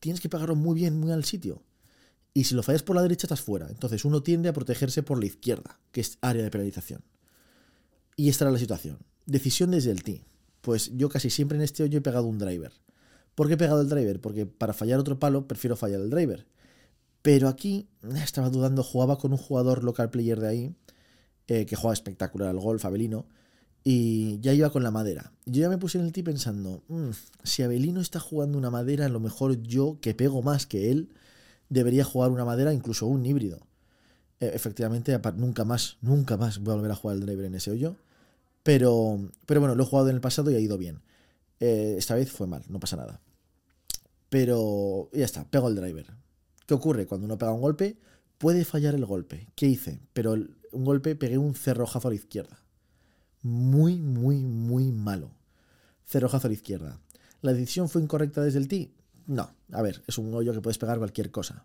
tienes 0.00 0.20
que 0.20 0.28
pegarlo 0.28 0.56
muy 0.56 0.74
bien, 0.74 0.98
muy 0.98 1.12
al 1.12 1.24
sitio. 1.24 1.62
Y 2.32 2.44
si 2.44 2.54
lo 2.54 2.62
fallas 2.62 2.82
por 2.82 2.96
la 2.96 3.02
derecha, 3.02 3.26
estás 3.26 3.40
fuera. 3.40 3.68
Entonces 3.68 4.04
uno 4.04 4.22
tiende 4.22 4.48
a 4.48 4.52
protegerse 4.52 5.02
por 5.02 5.18
la 5.18 5.26
izquierda, 5.26 5.78
que 5.92 6.00
es 6.00 6.18
área 6.20 6.42
de 6.42 6.50
penalización. 6.50 7.02
Y 8.16 8.28
esta 8.28 8.44
era 8.44 8.52
la 8.52 8.58
situación. 8.58 8.98
Decisión 9.26 9.70
desde 9.70 9.90
el 9.90 10.02
tee. 10.02 10.24
Pues 10.62 10.90
yo 10.96 11.08
casi 11.08 11.30
siempre 11.30 11.56
en 11.56 11.62
este 11.62 11.82
hoyo 11.82 11.98
he 11.98 12.02
pegado 12.02 12.26
un 12.26 12.38
driver. 12.38 12.72
¿Por 13.34 13.48
qué 13.48 13.54
he 13.54 13.58
pegado 13.58 13.80
el 13.82 13.88
driver? 13.88 14.20
Porque 14.20 14.46
para 14.46 14.72
fallar 14.72 14.98
otro 14.98 15.18
palo 15.18 15.46
prefiero 15.46 15.76
fallar 15.76 16.00
el 16.00 16.10
driver. 16.10 16.46
Pero 17.22 17.48
aquí 17.48 17.88
eh, 18.02 18.20
estaba 18.22 18.50
dudando, 18.50 18.82
jugaba 18.82 19.18
con 19.18 19.32
un 19.32 19.38
jugador 19.38 19.84
local 19.84 20.10
player 20.10 20.40
de 20.40 20.48
ahí, 20.48 20.74
eh, 21.46 21.66
que 21.66 21.76
juega 21.76 21.92
espectacular 21.92 22.48
al 22.48 22.58
golf, 22.58 22.84
Abelino, 22.84 23.26
y 23.88 24.40
ya 24.40 24.52
iba 24.52 24.70
con 24.70 24.82
la 24.82 24.90
madera. 24.90 25.30
Yo 25.44 25.60
ya 25.60 25.68
me 25.68 25.78
puse 25.78 25.96
en 25.96 26.06
el 26.06 26.10
tee 26.10 26.24
pensando, 26.24 26.82
mm, 26.88 27.10
si 27.44 27.62
Abelino 27.62 28.00
está 28.00 28.18
jugando 28.18 28.58
una 28.58 28.68
madera, 28.68 29.06
a 29.06 29.08
lo 29.08 29.20
mejor 29.20 29.62
yo, 29.62 29.98
que 30.00 30.12
pego 30.12 30.42
más 30.42 30.66
que 30.66 30.90
él, 30.90 31.10
debería 31.68 32.02
jugar 32.02 32.32
una 32.32 32.44
madera, 32.44 32.74
incluso 32.74 33.06
un 33.06 33.24
híbrido. 33.24 33.60
Eh, 34.40 34.50
efectivamente, 34.52 35.16
nunca 35.36 35.64
más, 35.64 35.98
nunca 36.00 36.36
más 36.36 36.58
voy 36.58 36.72
a 36.72 36.76
volver 36.78 36.90
a 36.90 36.96
jugar 36.96 37.16
el 37.16 37.26
driver 37.26 37.44
en 37.44 37.54
ese 37.54 37.70
hoyo. 37.70 37.94
Pero, 38.64 39.30
pero 39.46 39.60
bueno, 39.60 39.76
lo 39.76 39.84
he 39.84 39.86
jugado 39.86 40.08
en 40.08 40.16
el 40.16 40.20
pasado 40.20 40.50
y 40.50 40.56
ha 40.56 40.58
ido 40.58 40.78
bien. 40.78 41.00
Eh, 41.60 41.94
esta 41.96 42.16
vez 42.16 42.32
fue 42.32 42.48
mal, 42.48 42.64
no 42.68 42.80
pasa 42.80 42.96
nada. 42.96 43.20
Pero 44.30 45.10
ya 45.12 45.24
está, 45.24 45.44
pego 45.48 45.68
el 45.68 45.76
driver. 45.76 46.06
¿Qué 46.66 46.74
ocurre? 46.74 47.06
Cuando 47.06 47.26
uno 47.26 47.38
pega 47.38 47.52
un 47.52 47.60
golpe, 47.60 47.96
puede 48.38 48.64
fallar 48.64 48.96
el 48.96 49.06
golpe. 49.06 49.46
¿Qué 49.54 49.66
hice? 49.66 50.00
Pero 50.12 50.32
un 50.32 50.84
golpe 50.84 51.14
pegué 51.14 51.38
un 51.38 51.54
cerrojazo 51.54 52.08
a 52.08 52.10
la 52.10 52.16
izquierda. 52.16 52.65
Muy, 53.46 54.00
muy, 54.00 54.44
muy 54.44 54.90
malo. 54.90 55.30
Cerrojazo 56.04 56.48
a 56.48 56.50
la 56.50 56.54
izquierda. 56.54 56.98
¿La 57.42 57.52
decisión 57.52 57.88
fue 57.88 58.02
incorrecta 58.02 58.42
desde 58.42 58.58
el 58.58 58.66
tee? 58.66 58.90
No. 59.28 59.54
A 59.70 59.82
ver, 59.82 60.02
es 60.08 60.18
un 60.18 60.34
hoyo 60.34 60.52
que 60.52 60.60
puedes 60.60 60.78
pegar 60.78 60.98
cualquier 60.98 61.30
cosa. 61.30 61.64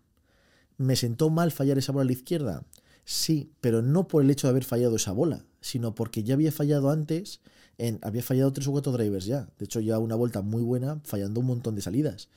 ¿Me 0.78 0.96
sentó 0.96 1.32
mal 1.32 1.52
fallar 1.52 1.80
esa 1.80 1.92
bola 1.92 2.04
a 2.04 2.06
la 2.06 2.12
izquierda? 2.12 2.64
Sí, 3.04 3.52
pero 3.62 3.82
no 3.82 4.08
por 4.08 4.22
el 4.22 4.30
hecho 4.30 4.46
de 4.46 4.52
haber 4.52 4.64
fallado 4.64 4.96
esa 4.96 5.12
bola, 5.12 5.44
sino 5.60 5.96
porque 5.96 6.22
ya 6.22 6.36
había 6.36 6.52
fallado 6.52 6.92
antes, 6.92 7.42
en, 7.80 7.98
había 8.04 8.22
fallado 8.22 8.54
tres 8.54 8.68
o 8.68 8.72
cuatro 8.74 8.92
drivers 8.92 9.26
ya. 9.26 9.50
De 9.58 9.66
hecho, 9.66 9.80
ya 9.80 9.98
una 9.98 10.14
vuelta 10.14 10.44
muy 10.44 10.62
buena, 10.62 11.02
fallando 11.04 11.40
un 11.40 11.48
montón 11.48 11.74
de 11.74 11.82
salidas. 11.82 12.30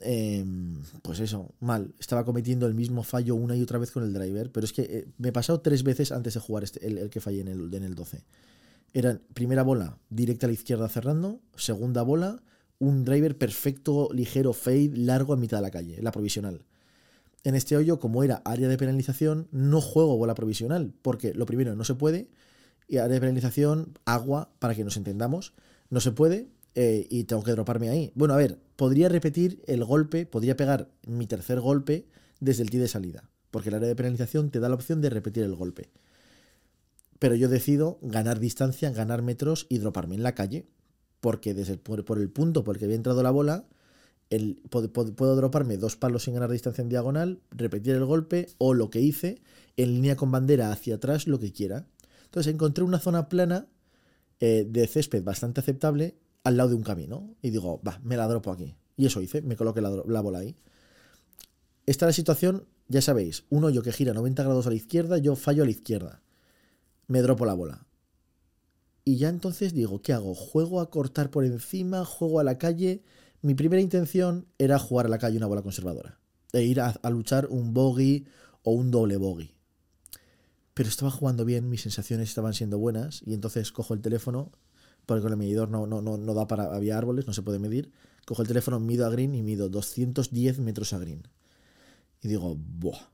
Em, 0.00 0.82
pues 1.02 1.20
eso, 1.20 1.54
mal. 1.60 1.94
Estaba 1.98 2.24
cometiendo 2.24 2.66
el 2.66 2.74
mismo 2.74 3.02
fallo 3.02 3.34
una 3.34 3.56
y 3.56 3.62
otra 3.62 3.78
vez 3.78 3.90
con 3.90 4.02
el 4.02 4.12
driver, 4.12 4.50
pero 4.52 4.64
es 4.64 4.72
que 4.72 4.82
eh, 4.82 5.06
me 5.18 5.28
he 5.28 5.32
pasado 5.32 5.60
tres 5.60 5.82
veces 5.82 6.12
antes 6.12 6.34
de 6.34 6.40
jugar 6.40 6.64
este, 6.64 6.86
el, 6.86 7.10
que 7.10 7.20
fallé 7.20 7.40
en 7.40 7.48
el, 7.48 7.72
en 7.72 7.84
el 7.84 7.94
12. 7.94 8.22
Eran 8.92 9.22
primera 9.32 9.62
bola 9.62 9.98
directa 10.10 10.46
a 10.46 10.48
la 10.48 10.54
izquierda 10.54 10.88
cerrando, 10.88 11.40
segunda 11.56 12.02
bola, 12.02 12.42
un 12.78 13.04
driver 13.04 13.36
perfecto, 13.38 14.08
ligero, 14.12 14.52
fade, 14.52 14.92
largo 14.94 15.32
a 15.32 15.36
mitad 15.36 15.58
de 15.58 15.62
la 15.62 15.70
calle, 15.70 16.02
la 16.02 16.12
provisional 16.12 16.64
en 17.44 17.54
este 17.54 17.76
hoyo, 17.76 18.00
como 18.00 18.24
era 18.24 18.42
área 18.44 18.68
de 18.68 18.78
penalización, 18.78 19.48
no 19.52 19.80
juego 19.80 20.16
bola 20.16 20.34
provisional, 20.34 20.94
porque 21.02 21.34
lo 21.34 21.44
primero 21.46 21.76
no 21.76 21.84
se 21.84 21.94
puede, 21.94 22.28
y 22.88 22.96
área 22.96 23.14
de 23.14 23.20
penalización, 23.20 23.98
agua, 24.06 24.50
para 24.58 24.74
que 24.74 24.82
nos 24.82 24.96
entendamos, 24.96 25.52
no 25.90 26.00
se 26.00 26.10
puede, 26.10 26.48
eh, 26.74 27.06
y 27.10 27.24
tengo 27.24 27.44
que 27.44 27.52
droparme 27.52 27.90
ahí. 27.90 28.12
Bueno, 28.14 28.32
a 28.34 28.38
ver, 28.38 28.58
podría 28.76 29.08
repetir 29.08 29.62
el 29.66 29.84
golpe, 29.84 30.26
podría 30.26 30.56
pegar 30.56 30.88
mi 31.06 31.26
tercer 31.26 31.60
golpe 31.60 32.06
desde 32.40 32.62
el 32.62 32.70
tee 32.70 32.78
de 32.78 32.88
salida, 32.88 33.30
porque 33.50 33.68
el 33.68 33.76
área 33.76 33.88
de 33.88 33.96
penalización 33.96 34.50
te 34.50 34.60
da 34.60 34.68
la 34.68 34.74
opción 34.74 35.00
de 35.00 35.10
repetir 35.10 35.44
el 35.44 35.54
golpe. 35.54 35.90
Pero 37.18 37.34
yo 37.34 37.48
decido 37.48 37.98
ganar 38.02 38.40
distancia, 38.40 38.90
ganar 38.90 39.22
metros 39.22 39.66
y 39.68 39.78
droparme 39.78 40.16
en 40.16 40.22
la 40.22 40.34
calle, 40.34 40.66
porque 41.20 41.54
desde 41.54 41.78
por, 41.78 42.04
por 42.04 42.18
el 42.18 42.30
punto 42.30 42.64
por 42.64 42.76
el 42.76 42.78
que 42.78 42.84
había 42.86 42.96
entrado 42.96 43.22
la 43.22 43.30
bola, 43.30 43.66
puedo, 44.70 45.36
droparme 45.36 45.76
dos 45.76 45.96
palos 45.96 46.24
sin 46.24 46.34
ganar 46.34 46.50
distancia 46.50 46.82
en 46.82 46.88
diagonal, 46.88 47.40
repetir 47.50 47.94
el 47.94 48.04
golpe 48.04 48.48
o 48.58 48.74
lo 48.74 48.90
que 48.90 49.00
hice 49.00 49.40
en 49.76 49.94
línea 49.94 50.16
con 50.16 50.30
bandera 50.30 50.72
hacia 50.72 50.96
atrás, 50.96 51.26
lo 51.26 51.38
que 51.38 51.52
quiera. 51.52 51.86
Entonces 52.24 52.52
encontré 52.52 52.84
una 52.84 52.98
zona 52.98 53.28
plana 53.28 53.66
eh, 54.40 54.66
de 54.68 54.86
césped 54.86 55.22
bastante 55.22 55.60
aceptable 55.60 56.16
al 56.44 56.56
lado 56.56 56.70
de 56.70 56.74
un 56.76 56.82
camino 56.82 57.34
y 57.42 57.50
digo, 57.50 57.80
va, 57.86 58.00
me 58.04 58.16
la 58.16 58.28
dropo 58.28 58.52
aquí. 58.52 58.76
Y 58.96 59.06
eso 59.06 59.20
hice, 59.20 59.42
me 59.42 59.56
coloqué 59.56 59.80
la, 59.80 59.90
la 60.06 60.20
bola 60.20 60.38
ahí. 60.38 60.56
Esta 61.86 62.06
es 62.06 62.10
la 62.10 62.12
situación, 62.12 62.66
ya 62.88 63.02
sabéis, 63.02 63.44
un 63.50 63.64
hoyo 63.64 63.82
que 63.82 63.92
gira 63.92 64.14
90 64.14 64.42
grados 64.42 64.66
a 64.66 64.70
la 64.70 64.76
izquierda, 64.76 65.18
yo 65.18 65.36
fallo 65.36 65.62
a 65.62 65.66
la 65.66 65.72
izquierda. 65.72 66.22
Me 67.08 67.20
dropo 67.20 67.44
la 67.44 67.54
bola. 67.54 67.86
Y 69.04 69.16
ya 69.16 69.28
entonces 69.28 69.74
digo, 69.74 70.00
¿qué 70.00 70.12
hago? 70.12 70.34
¿Juego 70.34 70.80
a 70.80 70.90
cortar 70.90 71.30
por 71.30 71.44
encima? 71.44 72.04
¿Juego 72.04 72.40
a 72.40 72.44
la 72.44 72.56
calle? 72.56 73.02
Mi 73.42 73.54
primera 73.54 73.82
intención 73.82 74.46
era 74.56 74.78
jugar 74.78 75.06
a 75.06 75.10
la 75.10 75.18
calle 75.18 75.36
una 75.36 75.46
bola 75.46 75.60
conservadora. 75.60 76.18
E 76.52 76.62
ir 76.62 76.80
a, 76.80 76.98
luchar 77.10 77.46
un 77.50 77.74
bogey 77.74 78.24
o 78.62 78.72
un 78.72 78.90
doble 78.90 79.18
bogey. 79.18 79.54
Pero 80.72 80.88
estaba 80.88 81.10
jugando 81.10 81.44
bien, 81.44 81.68
mis 81.68 81.82
sensaciones 81.82 82.30
estaban 82.30 82.54
siendo 82.54 82.78
buenas 82.78 83.22
y 83.26 83.34
entonces 83.34 83.70
cojo 83.70 83.92
el 83.92 84.00
teléfono, 84.00 84.50
porque 85.06 85.22
con 85.22 85.32
el 85.32 85.38
medidor 85.38 85.68
no, 85.70 85.86
no, 85.86 86.00
no, 86.00 86.16
no 86.16 86.34
da 86.34 86.46
para, 86.46 86.74
había 86.74 86.98
árboles, 86.98 87.26
no 87.26 87.32
se 87.32 87.42
puede 87.42 87.58
medir, 87.58 87.92
cojo 88.26 88.42
el 88.42 88.48
teléfono, 88.48 88.80
mido 88.80 89.06
a 89.06 89.10
green 89.10 89.34
y 89.34 89.42
mido 89.42 89.68
210 89.68 90.58
metros 90.58 90.92
a 90.92 90.98
green. 90.98 91.28
Y 92.22 92.28
digo, 92.28 92.56
¡buah! 92.56 93.10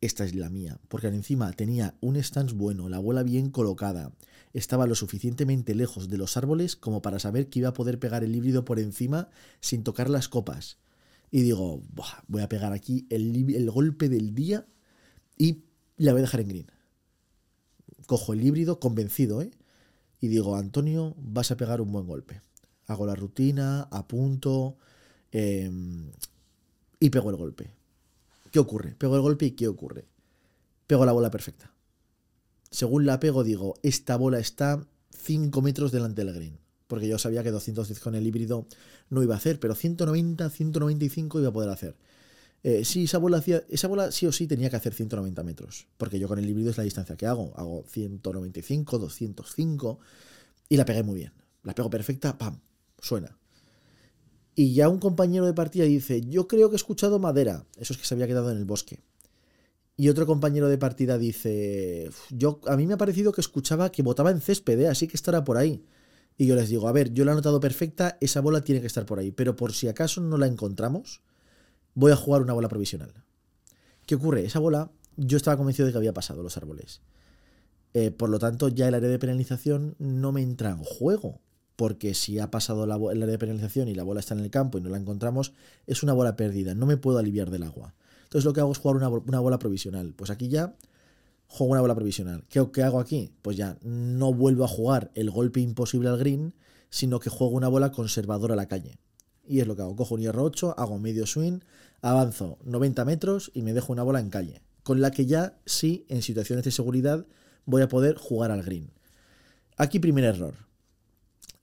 Esta 0.00 0.24
es 0.24 0.34
la 0.34 0.50
mía, 0.50 0.78
porque 0.88 1.08
encima 1.08 1.50
tenía 1.52 1.94
un 2.02 2.22
stance 2.22 2.54
bueno, 2.54 2.90
la 2.90 2.98
bola 2.98 3.22
bien 3.22 3.50
colocada, 3.50 4.12
estaba 4.52 4.86
lo 4.86 4.94
suficientemente 4.94 5.74
lejos 5.74 6.08
de 6.08 6.18
los 6.18 6.36
árboles 6.36 6.76
como 6.76 7.00
para 7.00 7.18
saber 7.18 7.48
que 7.48 7.60
iba 7.60 7.70
a 7.70 7.74
poder 7.74 7.98
pegar 7.98 8.22
el 8.22 8.36
híbrido 8.36 8.64
por 8.64 8.78
encima 8.78 9.30
sin 9.60 9.82
tocar 9.82 10.10
las 10.10 10.28
copas. 10.28 10.78
Y 11.30 11.40
digo, 11.40 11.82
voy 12.28 12.42
a 12.42 12.48
pegar 12.48 12.72
aquí 12.72 13.06
el, 13.10 13.54
el 13.54 13.70
golpe 13.70 14.08
del 14.08 14.34
día 14.34 14.66
y 15.36 15.64
la 15.96 16.12
voy 16.12 16.20
a 16.20 16.22
dejar 16.22 16.40
en 16.42 16.48
green. 16.48 16.66
Cojo 18.06 18.32
el 18.32 18.44
híbrido 18.44 18.78
convencido, 18.78 19.42
¿eh? 19.42 19.50
Y 20.24 20.28
digo, 20.28 20.56
Antonio, 20.56 21.14
vas 21.18 21.50
a 21.50 21.56
pegar 21.58 21.82
un 21.82 21.92
buen 21.92 22.06
golpe. 22.06 22.40
Hago 22.86 23.04
la 23.04 23.14
rutina, 23.14 23.82
apunto 23.90 24.78
em, 25.32 26.10
y 26.98 27.10
pego 27.10 27.28
el 27.28 27.36
golpe. 27.36 27.74
¿Qué 28.50 28.58
ocurre? 28.58 28.94
Pego 28.94 29.16
el 29.16 29.20
golpe 29.20 29.44
y 29.44 29.50
¿qué 29.50 29.68
ocurre? 29.68 30.06
Pego 30.86 31.04
la 31.04 31.12
bola 31.12 31.30
perfecta. 31.30 31.74
Según 32.70 33.04
la 33.04 33.20
pego, 33.20 33.44
digo, 33.44 33.74
esta 33.82 34.16
bola 34.16 34.38
está 34.38 34.86
5 35.10 35.60
metros 35.60 35.92
delante 35.92 36.24
del 36.24 36.32
green. 36.32 36.58
Porque 36.86 37.06
yo 37.06 37.18
sabía 37.18 37.42
que 37.42 37.50
210 37.50 38.00
con 38.00 38.14
el 38.14 38.26
híbrido 38.26 38.66
no 39.10 39.22
iba 39.22 39.34
a 39.34 39.36
hacer, 39.36 39.60
pero 39.60 39.74
190, 39.74 40.48
195 40.48 41.40
iba 41.40 41.50
a 41.50 41.52
poder 41.52 41.68
hacer. 41.68 41.96
Eh, 42.64 42.82
sí, 42.84 43.04
esa 43.04 43.18
bola, 43.18 43.42
sí 44.10 44.26
o 44.26 44.32
sí 44.32 44.46
tenía 44.46 44.70
que 44.70 44.76
hacer 44.76 44.94
190 44.94 45.42
metros. 45.42 45.86
Porque 45.98 46.18
yo 46.18 46.26
con 46.26 46.38
el 46.38 46.48
híbrido 46.48 46.70
es 46.70 46.78
la 46.78 46.84
distancia 46.84 47.14
que 47.14 47.26
hago. 47.26 47.52
Hago 47.56 47.84
195, 47.86 48.98
205. 48.98 49.98
Y 50.70 50.76
la 50.78 50.86
pegué 50.86 51.02
muy 51.02 51.16
bien. 51.16 51.32
La 51.62 51.74
pego 51.74 51.90
perfecta, 51.90 52.36
¡pam! 52.38 52.58
Suena. 52.98 53.36
Y 54.54 54.72
ya 54.72 54.88
un 54.88 54.98
compañero 54.98 55.44
de 55.44 55.52
partida 55.52 55.84
dice, 55.84 56.22
yo 56.22 56.48
creo 56.48 56.70
que 56.70 56.76
he 56.76 56.76
escuchado 56.76 57.18
madera. 57.18 57.66
Eso 57.76 57.92
es 57.92 57.98
que 57.98 58.06
se 58.06 58.14
había 58.14 58.26
quedado 58.26 58.50
en 58.50 58.56
el 58.56 58.64
bosque. 58.64 59.00
Y 59.96 60.08
otro 60.08 60.26
compañero 60.26 60.68
de 60.68 60.78
partida 60.78 61.18
dice, 61.18 62.10
yo 62.30 62.60
a 62.66 62.76
mí 62.76 62.86
me 62.86 62.94
ha 62.94 62.98
parecido 62.98 63.32
que 63.32 63.40
escuchaba 63.40 63.92
que 63.92 64.02
votaba 64.02 64.30
en 64.30 64.40
césped, 64.40 64.80
¿eh? 64.80 64.88
así 64.88 65.06
que 65.06 65.16
estará 65.16 65.44
por 65.44 65.56
ahí. 65.56 65.84
Y 66.36 66.46
yo 66.46 66.56
les 66.56 66.68
digo, 66.68 66.88
a 66.88 66.92
ver, 66.92 67.12
yo 67.12 67.24
la 67.24 67.32
he 67.32 67.34
notado 67.34 67.60
perfecta, 67.60 68.18
esa 68.20 68.40
bola 68.40 68.62
tiene 68.62 68.80
que 68.80 68.88
estar 68.88 69.06
por 69.06 69.20
ahí, 69.20 69.30
pero 69.30 69.54
por 69.54 69.72
si 69.72 69.86
acaso 69.86 70.20
no 70.20 70.36
la 70.36 70.46
encontramos, 70.46 71.20
voy 71.94 72.12
a 72.12 72.16
jugar 72.16 72.42
una 72.42 72.52
bola 72.52 72.68
provisional. 72.68 73.12
¿Qué 74.06 74.16
ocurre? 74.16 74.44
Esa 74.44 74.58
bola, 74.58 74.90
yo 75.16 75.36
estaba 75.36 75.56
convencido 75.56 75.86
de 75.86 75.92
que 75.92 75.98
había 75.98 76.12
pasado 76.12 76.42
los 76.42 76.56
árboles. 76.56 77.00
Eh, 77.94 78.10
por 78.10 78.28
lo 78.28 78.38
tanto, 78.38 78.68
ya 78.68 78.88
el 78.88 78.94
área 78.94 79.08
de 79.08 79.18
penalización 79.18 79.94
no 79.98 80.32
me 80.32 80.42
entra 80.42 80.70
en 80.70 80.78
juego 80.78 81.40
porque 81.76 82.14
si 82.14 82.38
ha 82.38 82.50
pasado 82.50 82.86
la, 82.86 82.96
el 82.96 83.22
área 83.22 83.32
de 83.32 83.38
penalización 83.38 83.88
y 83.88 83.94
la 83.94 84.02
bola 84.02 84.20
está 84.20 84.34
en 84.34 84.40
el 84.40 84.50
campo 84.50 84.78
y 84.78 84.80
no 84.80 84.90
la 84.90 84.96
encontramos, 84.96 85.52
es 85.86 86.02
una 86.02 86.12
bola 86.12 86.36
perdida, 86.36 86.74
no 86.74 86.86
me 86.86 86.96
puedo 86.96 87.18
aliviar 87.18 87.50
del 87.50 87.64
agua. 87.64 87.94
Entonces 88.24 88.44
lo 88.44 88.52
que 88.52 88.60
hago 88.60 88.72
es 88.72 88.78
jugar 88.78 88.96
una, 88.96 89.38
bola 89.40 89.58
provisional. 89.58 90.12
Pues 90.14 90.30
aquí 90.30 90.48
ya 90.48 90.74
juego 91.46 91.72
una 91.72 91.80
bola 91.80 91.94
provisional. 91.94 92.44
¿Qué, 92.48 92.68
¿Qué, 92.72 92.82
hago 92.82 93.00
aquí? 93.00 93.32
Pues 93.42 93.56
ya 93.56 93.78
no 93.82 94.32
vuelvo 94.32 94.64
a 94.64 94.68
jugar 94.68 95.10
el 95.14 95.30
golpe 95.30 95.60
imposible 95.60 96.08
al 96.08 96.18
green, 96.18 96.54
sino 96.90 97.20
que 97.20 97.30
juego 97.30 97.54
una 97.54 97.68
bola 97.68 97.92
conservadora 97.92 98.54
a 98.54 98.56
la 98.56 98.66
calle. 98.66 98.98
Y 99.46 99.60
es 99.60 99.66
lo 99.66 99.76
que 99.76 99.82
hago. 99.82 99.96
Cojo 99.96 100.14
un 100.14 100.20
hierro 100.20 100.42
8, 100.44 100.74
hago 100.78 100.98
medio 100.98 101.26
swing, 101.26 101.60
avanzo 102.00 102.58
90 102.64 103.04
metros 103.04 103.50
y 103.54 103.62
me 103.62 103.72
dejo 103.72 103.92
una 103.92 104.02
bola 104.02 104.20
en 104.20 104.30
calle. 104.30 104.62
Con 104.82 105.00
la 105.00 105.10
que 105.10 105.26
ya 105.26 105.58
sí, 105.64 106.04
en 106.08 106.22
situaciones 106.22 106.64
de 106.64 106.70
seguridad, 106.70 107.26
voy 107.64 107.82
a 107.82 107.88
poder 107.88 108.16
jugar 108.16 108.50
al 108.50 108.62
green. 108.62 108.90
Aquí 109.76 109.98
primer 109.98 110.24
error. 110.24 110.54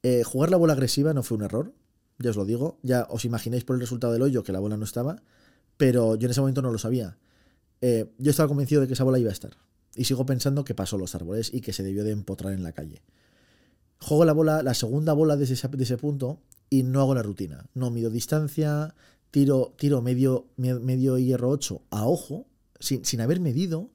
Eh, 0.04 0.24
jugar 0.24 0.50
la 0.50 0.58
bola 0.58 0.74
agresiva 0.74 1.14
no 1.14 1.22
fue 1.22 1.38
un 1.38 1.44
error, 1.44 1.74
ya 2.18 2.32
os 2.32 2.36
lo 2.36 2.46
digo. 2.46 2.80
Ya 2.82 3.08
os 3.10 3.26
imagináis 3.26 3.64
por 3.64 3.76
el 3.76 3.82
resultado 3.82 4.14
del 4.14 4.22
hoyo 4.22 4.44
que 4.44 4.52
la 4.52 4.60
bola 4.60 4.78
no 4.78 4.86
estaba, 4.86 5.22
pero 5.78 6.16
yo 6.16 6.26
en 6.26 6.32
ese 6.32 6.42
momento 6.42 6.62
no 6.62 6.72
lo 6.72 6.78
sabía. 6.78 7.18
Eh, 7.82 8.12
yo 8.18 8.32
estaba 8.32 8.48
convencido 8.48 8.82
de 8.82 8.88
que 8.88 8.94
esa 8.94 9.04
bola 9.04 9.20
iba 9.20 9.30
a 9.30 9.34
estar. 9.34 9.58
Y 9.96 10.06
sigo 10.06 10.26
pensando 10.26 10.64
que 10.64 10.74
pasó 10.74 10.98
los 10.98 11.16
árboles 11.16 11.54
y 11.54 11.62
que 11.62 11.74
se 11.74 11.84
debió 11.84 12.04
de 12.04 12.12
empotrar 12.12 12.54
en 12.54 12.64
la 12.64 12.72
calle. 12.72 13.02
Juego 14.00 14.26
la 14.26 14.34
bola, 14.34 14.64
la 14.64 14.74
segunda 14.74 15.14
bola 15.14 15.36
de 15.36 15.44
ese, 15.44 15.68
de 15.68 15.84
ese 15.84 15.98
punto 15.98 16.40
y 16.72 16.82
no 16.82 17.02
hago 17.02 17.14
la 17.14 17.22
rutina. 17.22 17.70
No 17.76 17.92
mido 17.92 18.10
distancia, 18.10 18.96
tiro, 19.30 19.76
tiro 19.78 20.02
medio, 20.02 20.48
medio 20.58 21.20
hierro 21.20 21.50
8 21.50 21.84
a 21.92 22.08
ojo, 22.08 22.48
sin, 22.80 23.06
sin 23.06 23.22
haber 23.22 23.40
medido. 23.40 23.92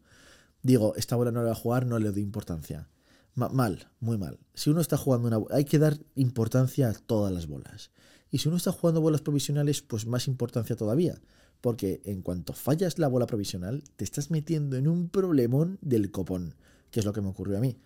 Digo, 0.63 0.95
esta 0.95 1.17
bola 1.17 1.33
no 1.33 1.41
la 1.41 1.47
voy 1.47 1.53
a 1.53 1.61
jugar, 1.61 1.87
no 1.87 1.99
le 1.99 2.13
doy 2.13 2.23
importancia 2.23 2.89
mal, 3.37 3.89
muy 4.01 4.19
mal. 4.19 4.39
Si 4.55 4.71
uno 4.71 4.81
está 4.81 4.97
jugando 4.97 5.29
una 5.29 5.55
hay 5.55 5.65
que 5.65 5.79
dar 5.79 5.99
importancia 6.15 6.89
a 6.89 6.95
todas 6.95 7.33
las 7.33 7.47
bolas. 7.47 7.91
Y 8.31 8.39
si 8.39 8.49
uno 8.49 8.57
está 8.57 8.73
jugando 8.73 9.01
bolas 9.01 9.21
provisionales, 9.21 9.83
pues 9.83 10.07
más 10.07 10.27
importancia 10.27 10.75
todavía. 10.75 11.21
Porque 11.61 12.01
en 12.05 12.23
cuanto 12.23 12.53
fallas 12.53 12.99
la 12.99 13.09
bola 13.09 13.27
provisional, 13.27 13.85
te 13.97 14.05
estás 14.05 14.31
metiendo 14.31 14.77
en 14.77 14.89
un 14.89 15.09
problemón 15.09 15.79
del 15.81 16.11
copón, 16.11 16.55
que 16.91 17.01
es 17.01 17.07
lo 17.07 17.13
que 17.13 17.21
me 17.21 17.29
ocurrió 17.29 17.59
a 17.59 17.61
mí. 17.61 17.79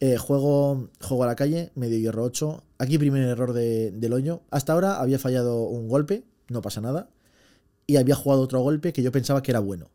Eh, 0.00 0.16
juego, 0.16 0.88
juego 1.00 1.24
a 1.24 1.26
la 1.26 1.36
calle, 1.36 1.72
medio 1.74 1.98
hierro 1.98 2.24
8. 2.24 2.64
Aquí 2.78 2.98
primer 2.98 3.22
error 3.22 3.52
del 3.52 4.12
hoyo. 4.12 4.42
Hasta 4.50 4.72
ahora 4.72 5.00
había 5.00 5.18
fallado 5.18 5.62
un 5.64 5.88
golpe, 5.88 6.24
no 6.48 6.62
pasa 6.62 6.80
nada. 6.80 7.10
Y 7.86 7.96
había 7.96 8.14
jugado 8.14 8.42
otro 8.42 8.60
golpe 8.60 8.92
que 8.92 9.02
yo 9.02 9.12
pensaba 9.12 9.42
que 9.42 9.52
era 9.52 9.60
bueno. 9.60 9.90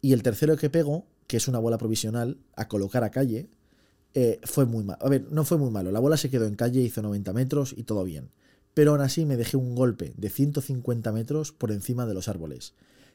Y 0.00 0.12
el 0.12 0.22
tercero 0.22 0.56
que 0.56 0.70
pego 0.70 1.04
que 1.28 1.36
es 1.36 1.46
una 1.46 1.60
bola 1.60 1.78
provisional, 1.78 2.38
a 2.56 2.66
colocar 2.66 3.04
a 3.04 3.10
calle, 3.10 3.48
eh, 4.14 4.40
fue 4.42 4.64
muy 4.64 4.82
malo. 4.82 4.98
A 5.02 5.08
ver, 5.08 5.30
no 5.30 5.44
fue 5.44 5.58
muy 5.58 5.70
malo. 5.70 5.92
La 5.92 6.00
bola 6.00 6.16
se 6.16 6.30
quedó 6.30 6.46
en 6.46 6.56
calle, 6.56 6.80
hizo 6.80 7.02
90 7.02 7.32
metros 7.34 7.74
y 7.76 7.84
todo 7.84 8.02
bien. 8.02 8.30
Pero 8.74 8.92
aún 8.92 9.02
así 9.02 9.26
me 9.26 9.36
dejé 9.36 9.56
un 9.56 9.74
golpe 9.74 10.14
de 10.16 10.30
150 10.30 11.12
metros 11.12 11.52
por 11.52 11.70
encima 11.70 12.06
de 12.06 12.14
los 12.14 12.28
árboles. 12.28 12.72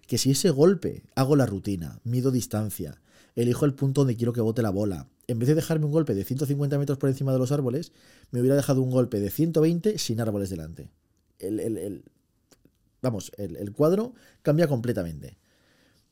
Que 0.07 0.19
si 0.19 0.31
ese 0.31 0.51
golpe 0.51 1.01
hago 1.15 1.35
la 1.35 1.47
rutina, 1.47 1.99
mido 2.03 2.29
distancia, 2.29 3.01
elijo 3.35 3.65
el 3.65 3.73
punto 3.73 4.01
donde 4.01 4.15
quiero 4.15 4.33
que 4.33 4.41
bote 4.41 4.61
la 4.61 4.69
bola, 4.69 5.07
en 5.27 5.39
vez 5.39 5.47
de 5.47 5.55
dejarme 5.55 5.85
un 5.85 5.91
golpe 5.91 6.13
de 6.13 6.23
150 6.23 6.77
metros 6.77 6.97
por 6.97 7.09
encima 7.09 7.31
de 7.31 7.39
los 7.39 7.51
árboles, 7.51 7.91
me 8.31 8.39
hubiera 8.39 8.55
dejado 8.55 8.81
un 8.81 8.91
golpe 8.91 9.19
de 9.19 9.31
120 9.31 9.97
sin 9.97 10.19
árboles 10.19 10.49
delante. 10.49 10.89
El, 11.39 12.03
vamos, 13.01 13.31
el 13.37 13.71
cuadro 13.71 14.13
cambia 14.41 14.67
completamente. 14.67 15.37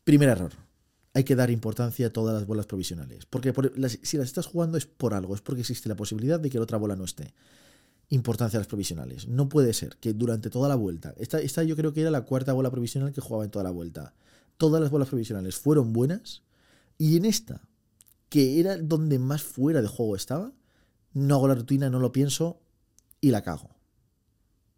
Primer 0.03 0.29
error 0.29 0.51
hay 1.13 1.23
que 1.23 1.35
dar 1.35 1.51
importancia 1.51 2.07
a 2.07 2.09
todas 2.09 2.33
las 2.33 2.47
bolas 2.47 2.65
provisionales. 2.65 3.25
Porque 3.25 3.53
si 4.03 4.17
las 4.17 4.27
estás 4.27 4.45
jugando 4.45 4.77
es 4.77 4.85
por 4.85 5.13
algo, 5.13 5.35
es 5.35 5.41
porque 5.41 5.61
existe 5.61 5.89
la 5.89 5.95
posibilidad 5.95 6.39
de 6.39 6.49
que 6.49 6.57
la 6.57 6.63
otra 6.63 6.77
bola 6.77 6.95
no 6.95 7.03
esté. 7.03 7.33
Importancia 8.09 8.57
a 8.57 8.61
las 8.61 8.67
provisionales. 8.67 9.27
No 9.27 9.49
puede 9.49 9.73
ser 9.73 9.97
que 9.97 10.13
durante 10.13 10.49
toda 10.49 10.69
la 10.69 10.75
vuelta, 10.75 11.13
esta, 11.17 11.39
esta 11.39 11.63
yo 11.63 11.75
creo 11.75 11.93
que 11.93 12.01
era 12.01 12.11
la 12.11 12.21
cuarta 12.21 12.53
bola 12.53 12.71
provisional 12.71 13.11
que 13.11 13.21
jugaba 13.21 13.43
en 13.43 13.51
toda 13.51 13.63
la 13.63 13.71
vuelta, 13.71 14.13
todas 14.57 14.81
las 14.81 14.91
bolas 14.91 15.09
provisionales 15.09 15.55
fueron 15.55 15.91
buenas 15.91 16.43
y 17.01 17.17
en 17.17 17.25
esta, 17.25 17.67
que 18.29 18.59
era 18.59 18.77
donde 18.77 19.19
más 19.19 19.43
fuera 19.43 19.81
de 19.81 19.87
juego 19.87 20.15
estaba, 20.15 20.53
no 21.13 21.35
hago 21.35 21.47
la 21.47 21.55
rutina, 21.55 21.89
no 21.89 21.99
lo 21.99 22.11
pienso 22.11 22.61
y 23.19 23.31
la 23.31 23.41
cago. 23.41 23.69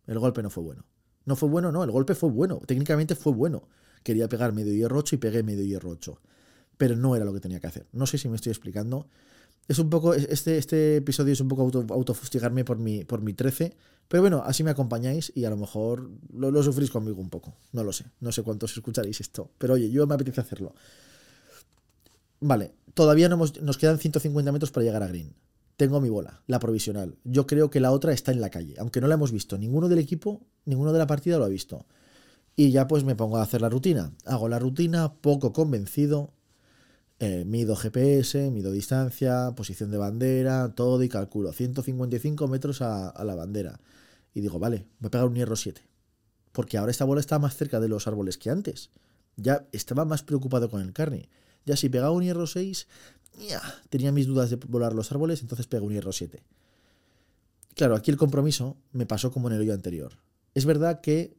El 0.07 0.19
golpe 0.19 0.41
no 0.43 0.49
fue 0.49 0.63
bueno. 0.63 0.85
No 1.25 1.35
fue 1.35 1.49
bueno, 1.49 1.71
no, 1.71 1.83
el 1.83 1.91
golpe 1.91 2.15
fue 2.15 2.29
bueno, 2.29 2.61
técnicamente 2.65 3.15
fue 3.15 3.33
bueno 3.33 3.67
quería 4.03 4.27
pegar 4.29 4.53
medio 4.53 4.73
hierro 4.73 4.99
8 4.99 5.15
y 5.15 5.17
pegué 5.17 5.43
medio 5.43 5.63
hierro 5.63 5.89
8. 5.91 6.21
Pero 6.77 6.95
no 6.95 7.15
era 7.15 7.25
lo 7.25 7.33
que 7.33 7.39
tenía 7.39 7.59
que 7.59 7.67
hacer. 7.67 7.87
No 7.91 8.05
sé 8.05 8.17
si 8.17 8.27
me 8.27 8.35
estoy 8.35 8.51
explicando. 8.51 9.07
Es 9.67 9.79
un 9.79 9.89
poco, 9.89 10.13
este, 10.13 10.57
este 10.57 10.97
episodio 10.97 11.31
es 11.31 11.39
un 11.39 11.47
poco 11.47 11.61
auto, 11.61 11.85
autofustigarme 11.89 12.65
por 12.65 12.77
mi, 12.77 13.05
por 13.05 13.21
mi 13.21 13.33
13. 13.33 13.75
Pero 14.07 14.21
bueno, 14.21 14.43
así 14.45 14.63
me 14.63 14.71
acompañáis 14.71 15.31
y 15.33 15.45
a 15.45 15.49
lo 15.49 15.57
mejor 15.57 16.11
lo, 16.33 16.61
sufrís 16.61 16.91
conmigo 16.91 17.21
un 17.21 17.29
poco. 17.29 17.55
No 17.71 17.83
lo 17.83 17.93
sé. 17.93 18.05
No 18.19 18.31
sé 18.31 18.43
cuántos 18.43 18.75
escucharéis 18.75 19.21
esto. 19.21 19.51
Pero 19.57 19.75
oye, 19.75 19.89
yo 19.89 20.05
me 20.05 20.15
apetece 20.15 20.41
hacerlo. 20.41 20.75
Vale, 22.43 22.73
todavía 22.93 23.29
no 23.29 23.37
nos 23.37 23.77
quedan 23.77 23.99
150 23.99 24.51
metros 24.51 24.69
para 24.69 24.83
llegar 24.83 25.01
a 25.01 25.07
Green. 25.07 25.33
Tengo 25.77 26.01
mi 26.01 26.09
bola, 26.09 26.43
la 26.45 26.59
provisional. 26.59 27.15
Yo 27.23 27.47
creo 27.47 27.69
que 27.69 27.79
la 27.79 27.91
otra 27.91 28.11
está 28.11 28.33
en 28.33 28.41
la 28.41 28.49
calle, 28.49 28.75
aunque 28.79 28.99
no 28.99 29.07
la 29.07 29.13
hemos 29.13 29.31
visto. 29.31 29.57
Ninguno 29.57 29.87
del 29.87 29.99
equipo, 29.99 30.41
ninguno 30.65 30.91
de 30.91 30.99
la 30.99 31.07
partida 31.07 31.37
lo 31.37 31.45
ha 31.45 31.49
visto. 31.49 31.85
Y 32.57 32.71
ya 32.71 32.85
pues 32.85 33.05
me 33.05 33.15
pongo 33.15 33.37
a 33.37 33.43
hacer 33.43 33.61
la 33.61 33.69
rutina. 33.69 34.11
Hago 34.25 34.49
la 34.49 34.59
rutina 34.59 35.13
poco 35.13 35.53
convencido. 35.53 36.33
Eh, 37.19 37.45
mido 37.45 37.77
GPS, 37.77 38.51
mido 38.51 38.73
distancia, 38.73 39.53
posición 39.55 39.89
de 39.89 39.97
bandera, 39.97 40.75
todo 40.75 41.01
y 41.01 41.07
calculo 41.07 41.53
155 41.53 42.49
metros 42.49 42.81
a, 42.81 43.23
la 43.23 43.35
bandera. 43.35 43.79
Y 44.33 44.41
digo, 44.41 44.59
vale, 44.59 44.85
voy 44.99 45.07
a 45.07 45.11
pegar 45.11 45.27
un 45.27 45.35
hierro 45.35 45.55
7. 45.55 45.81
Porque 46.51 46.77
ahora 46.77 46.91
esta 46.91 47.05
bola 47.05 47.21
está 47.21 47.39
más 47.39 47.55
cerca 47.55 47.79
de 47.79 47.87
los 47.87 48.05
árboles 48.05 48.37
que 48.37 48.49
antes. 48.49 48.89
Ya 49.37 49.65
estaba 49.71 50.03
más 50.03 50.23
preocupado 50.23 50.69
con 50.69 50.81
el 50.81 50.91
carne. 50.91 51.29
Ya 51.65 51.75
si 51.77 51.89
pegaba 51.89 52.11
un 52.11 52.23
hierro 52.23 52.47
6, 52.47 52.87
ya, 53.49 53.61
tenía 53.89 54.11
mis 54.11 54.27
dudas 54.27 54.49
de 54.49 54.57
volar 54.57 54.93
los 54.93 55.11
árboles, 55.11 55.41
entonces 55.41 55.67
pego 55.67 55.85
un 55.85 55.93
hierro 55.93 56.11
7. 56.11 56.43
Claro, 57.75 57.95
aquí 57.95 58.11
el 58.11 58.17
compromiso 58.17 58.77
me 58.91 59.05
pasó 59.05 59.31
como 59.31 59.47
en 59.47 59.55
el 59.55 59.61
hoyo 59.61 59.73
anterior. 59.73 60.13
Es 60.53 60.65
verdad 60.65 61.01
que 61.01 61.35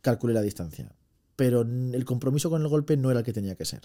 calculé 0.00 0.34
la 0.34 0.42
distancia. 0.42 0.92
pero 1.36 1.62
el 1.62 2.04
compromiso 2.04 2.50
con 2.50 2.62
el 2.62 2.68
golpe 2.68 2.96
no 2.96 3.10
era 3.10 3.20
el 3.20 3.24
que 3.24 3.32
tenía 3.32 3.56
que 3.56 3.64
ser. 3.64 3.82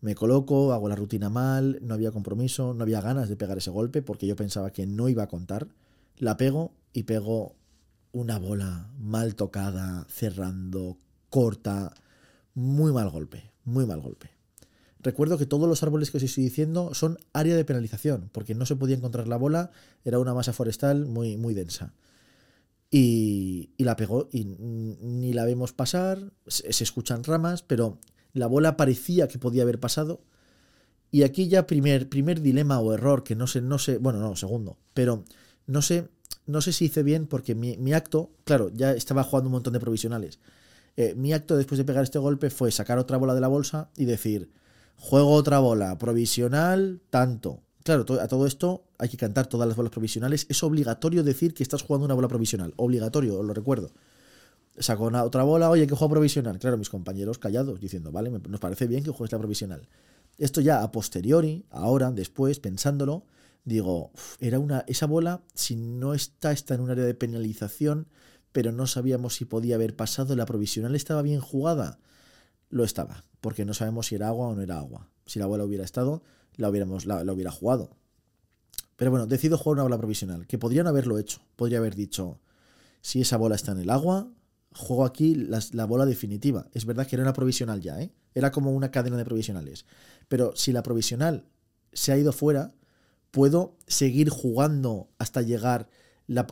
Me 0.00 0.14
coloco, 0.14 0.72
hago 0.72 0.88
la 0.88 0.96
rutina 0.96 1.30
mal, 1.30 1.78
no 1.80 1.94
había 1.94 2.10
compromiso, 2.10 2.74
no 2.74 2.82
había 2.82 3.00
ganas 3.00 3.28
de 3.28 3.36
pegar 3.36 3.58
ese 3.58 3.70
golpe 3.70 4.02
porque 4.02 4.26
yo 4.26 4.36
pensaba 4.36 4.72
que 4.72 4.86
no 4.86 5.08
iba 5.08 5.22
a 5.22 5.28
contar. 5.28 5.68
La 6.18 6.36
pego 6.36 6.74
y 6.92 7.04
pego 7.04 7.54
una 8.12 8.38
bola 8.38 8.90
mal 8.98 9.34
tocada, 9.34 10.06
cerrando, 10.08 10.98
corta, 11.30 11.94
muy 12.54 12.92
mal 12.92 13.10
golpe, 13.10 13.50
muy 13.64 13.86
mal 13.86 14.00
golpe. 14.00 14.30
Recuerdo 15.00 15.36
que 15.36 15.46
todos 15.46 15.68
los 15.68 15.82
árboles 15.82 16.10
que 16.10 16.18
os 16.18 16.22
estoy 16.22 16.44
diciendo 16.44 16.94
son 16.94 17.18
área 17.32 17.56
de 17.56 17.64
penalización, 17.64 18.30
porque 18.32 18.54
no 18.54 18.66
se 18.66 18.76
podía 18.76 18.96
encontrar 18.96 19.26
la 19.26 19.36
bola, 19.36 19.72
era 20.04 20.18
una 20.20 20.34
masa 20.34 20.52
forestal 20.52 21.06
muy, 21.06 21.36
muy 21.36 21.54
densa. 21.54 21.92
Y, 22.90 23.70
la 23.78 23.96
pegó 23.96 24.28
y 24.30 24.44
ni 24.44 25.32
la 25.32 25.44
vemos 25.44 25.72
pasar, 25.72 26.32
se 26.46 26.84
escuchan 26.84 27.24
ramas, 27.24 27.62
pero 27.62 27.98
la 28.32 28.46
bola 28.46 28.76
parecía 28.76 29.28
que 29.28 29.38
podía 29.38 29.62
haber 29.62 29.80
pasado. 29.80 30.20
Y 31.10 31.24
aquí 31.24 31.48
ya 31.48 31.66
primer, 31.66 32.08
primer 32.08 32.40
dilema 32.40 32.78
o 32.80 32.92
error, 32.92 33.24
que 33.24 33.34
no 33.34 33.46
sé, 33.46 33.60
no 33.60 33.78
sé, 33.78 33.98
bueno, 33.98 34.20
no, 34.20 34.36
segundo, 34.36 34.78
pero 34.94 35.24
no 35.66 35.82
sé, 35.82 36.08
no 36.46 36.60
sé 36.60 36.72
si 36.72 36.86
hice 36.86 37.02
bien 37.02 37.26
porque 37.26 37.54
mi, 37.54 37.92
acto, 37.92 38.30
claro, 38.44 38.70
ya 38.72 38.92
estaba 38.92 39.24
jugando 39.24 39.48
un 39.48 39.52
montón 39.52 39.72
de 39.72 39.80
provisionales. 39.80 40.38
Eh, 40.96 41.14
mi 41.16 41.32
acto 41.32 41.56
después 41.56 41.78
de 41.78 41.84
pegar 41.84 42.04
este 42.04 42.18
golpe 42.18 42.50
fue 42.50 42.70
sacar 42.70 42.98
otra 42.98 43.16
bola 43.16 43.34
de 43.34 43.40
la 43.40 43.48
bolsa 43.48 43.90
y 43.96 44.04
decir, 44.04 44.50
juego 44.96 45.32
otra 45.32 45.58
bola, 45.58 45.98
provisional, 45.98 47.00
tanto. 47.10 47.60
Claro, 47.84 48.04
a 48.20 48.28
todo 48.28 48.46
esto 48.46 48.84
hay 48.98 49.08
que 49.08 49.16
cantar 49.16 49.46
todas 49.46 49.66
las 49.66 49.76
bolas 49.76 49.90
provisionales. 49.90 50.46
Es 50.48 50.62
obligatorio 50.62 51.24
decir 51.24 51.54
que 51.54 51.62
estás 51.62 51.82
jugando 51.82 52.04
una 52.04 52.14
bola 52.14 52.28
provisional. 52.28 52.74
Obligatorio, 52.76 53.38
os 53.38 53.44
lo 53.44 53.54
recuerdo 53.54 53.90
sacó 54.78 55.04
una, 55.04 55.24
otra 55.24 55.42
bola, 55.42 55.70
oye, 55.70 55.86
que 55.86 55.94
juego 55.94 56.14
provisional. 56.14 56.58
Claro, 56.58 56.78
mis 56.78 56.90
compañeros 56.90 57.38
callados, 57.38 57.80
diciendo, 57.80 58.12
vale, 58.12 58.30
nos 58.30 58.60
parece 58.60 58.86
bien 58.86 59.04
que 59.04 59.10
juegues 59.10 59.32
la 59.32 59.38
provisional. 59.38 59.88
Esto 60.38 60.60
ya 60.60 60.82
a 60.82 60.92
posteriori, 60.92 61.66
ahora, 61.70 62.10
después, 62.10 62.58
pensándolo, 62.58 63.24
digo, 63.64 64.10
era 64.40 64.58
una, 64.58 64.84
esa 64.86 65.06
bola, 65.06 65.42
si 65.54 65.76
no 65.76 66.14
está, 66.14 66.52
está 66.52 66.74
en 66.74 66.80
un 66.80 66.90
área 66.90 67.04
de 67.04 67.14
penalización, 67.14 68.08
pero 68.52 68.72
no 68.72 68.86
sabíamos 68.86 69.34
si 69.34 69.44
podía 69.44 69.74
haber 69.74 69.96
pasado, 69.96 70.36
la 70.36 70.46
provisional 70.46 70.94
estaba 70.94 71.22
bien 71.22 71.40
jugada. 71.40 71.98
Lo 72.70 72.84
estaba, 72.84 73.24
porque 73.40 73.64
no 73.64 73.74
sabemos 73.74 74.06
si 74.06 74.14
era 74.14 74.28
agua 74.28 74.48
o 74.48 74.54
no 74.54 74.62
era 74.62 74.78
agua. 74.78 75.08
Si 75.26 75.38
la 75.38 75.46
bola 75.46 75.64
hubiera 75.64 75.84
estado, 75.84 76.22
la, 76.56 76.68
hubiéramos, 76.68 77.06
la, 77.06 77.24
la 77.24 77.32
hubiera 77.32 77.50
jugado. 77.50 77.96
Pero 78.96 79.10
bueno, 79.10 79.26
decido 79.26 79.58
jugar 79.58 79.74
una 79.74 79.82
bola 79.84 79.98
provisional, 79.98 80.46
que 80.46 80.58
podrían 80.58 80.86
haberlo 80.86 81.18
hecho. 81.18 81.40
Podría 81.56 81.78
haber 81.78 81.94
dicho, 81.94 82.40
si 83.00 83.20
esa 83.20 83.36
bola 83.36 83.56
está 83.56 83.72
en 83.72 83.78
el 83.78 83.90
agua, 83.90 84.30
juego 84.74 85.04
aquí 85.04 85.34
la, 85.34 85.84
bola 85.84 86.06
definitiva. 86.06 86.68
Es 86.72 86.86
verdad 86.86 87.06
que 87.06 87.16
era 87.16 87.22
una 87.22 87.32
provisional 87.32 87.80
ya, 87.80 88.00
¿eh? 88.00 88.12
Era 88.34 88.50
como 88.50 88.72
una 88.72 88.90
cadena 88.90 89.16
de 89.16 89.24
provisionales. 89.24 89.84
Pero 90.28 90.54
si 90.56 90.72
la 90.72 90.82
provisional 90.82 91.44
se 91.92 92.12
ha 92.12 92.18
ido 92.18 92.32
fuera, 92.32 92.74
puedo 93.30 93.76
seguir 93.86 94.30
jugando 94.30 95.10
hasta 95.18 95.42
llegar 95.42 95.88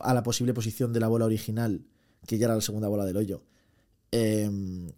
a 0.03 0.13
la 0.13 0.23
posible 0.23 0.53
posición 0.53 0.93
de 0.93 0.99
la 0.99 1.07
bola 1.07 1.25
original, 1.25 1.85
que 2.25 2.37
ya 2.37 2.45
era 2.45 2.55
la 2.55 2.61
segunda 2.61 2.87
bola 2.87 3.05
del 3.05 3.17
hoyo. 3.17 3.43
Em, 4.11 4.91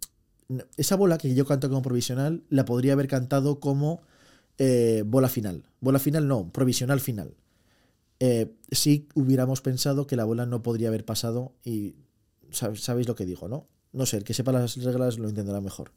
esa 0.76 0.96
bola 0.96 1.18
que 1.18 1.34
yo 1.34 1.46
canto 1.46 1.68
como 1.68 1.82
provisional, 1.82 2.42
la 2.50 2.64
podría 2.64 2.92
haber 2.92 3.08
cantado 3.08 3.60
como 3.60 4.02
eh, 4.58 5.02
bola 5.06 5.28
final. 5.28 5.64
Bola 5.80 5.98
final 5.98 6.28
no, 6.28 6.50
provisional 6.52 7.00
final. 7.00 7.34
Eh, 8.20 8.54
si 8.70 9.08
hubiéramos 9.14 9.60
pensado 9.60 10.06
que 10.06 10.16
la 10.16 10.24
bola 10.24 10.46
no 10.46 10.62
podría 10.62 10.88
haber 10.88 11.04
pasado 11.04 11.52
y 11.64 11.96
sabéis 12.52 13.08
lo 13.08 13.14
que 13.14 13.26
digo, 13.26 13.48
¿no? 13.48 13.66
No 13.92 14.06
sé, 14.06 14.16
el 14.16 14.24
que 14.24 14.34
sepa 14.34 14.52
las 14.52 14.76
reglas 14.76 15.18
lo 15.18 15.28
entenderá 15.28 15.60
mejor. 15.60 15.92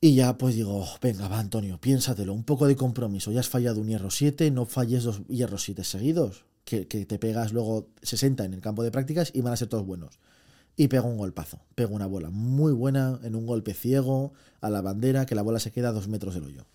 Y 0.00 0.14
ya 0.14 0.38
pues 0.38 0.54
digo, 0.54 0.86
venga, 1.02 1.26
va 1.28 1.40
Antonio, 1.40 1.80
piénsatelo, 1.80 2.32
un 2.32 2.44
poco 2.44 2.66
de 2.66 2.76
compromiso. 2.76 3.32
Ya 3.32 3.40
has 3.40 3.48
fallado 3.48 3.80
un 3.80 3.88
hierro 3.88 4.10
7, 4.10 4.50
no 4.52 4.64
falles 4.64 5.02
dos 5.02 5.22
hierros 5.28 5.62
7 5.64 5.82
seguidos, 5.82 6.44
que, 6.68 6.84
te 6.84 7.18
pegas 7.18 7.52
luego 7.52 7.88
60 8.02 8.44
en 8.44 8.52
el 8.52 8.60
campo 8.60 8.82
de 8.82 8.90
prácticas 8.90 9.30
y 9.32 9.40
van 9.40 9.54
a 9.54 9.56
ser 9.56 9.68
todos 9.68 9.86
buenos. 9.86 10.18
Y 10.76 10.88
pego 10.88 11.08
un 11.08 11.16
golpazo, 11.16 11.60
pego 11.74 11.94
una 11.94 12.06
bola 12.06 12.30
muy 12.30 12.72
buena 12.72 13.18
en 13.22 13.34
un 13.34 13.46
golpe 13.46 13.72
ciego 13.74 14.32
a 14.60 14.68
la 14.68 14.82
bandera, 14.82 15.24
que 15.24 15.34
la 15.34 15.42
bola 15.42 15.60
se 15.60 15.72
queda 15.72 15.88
a 15.88 15.92
dos 15.92 16.08
metros 16.08 16.34
del 16.34 16.44
hoyo. 16.44 16.66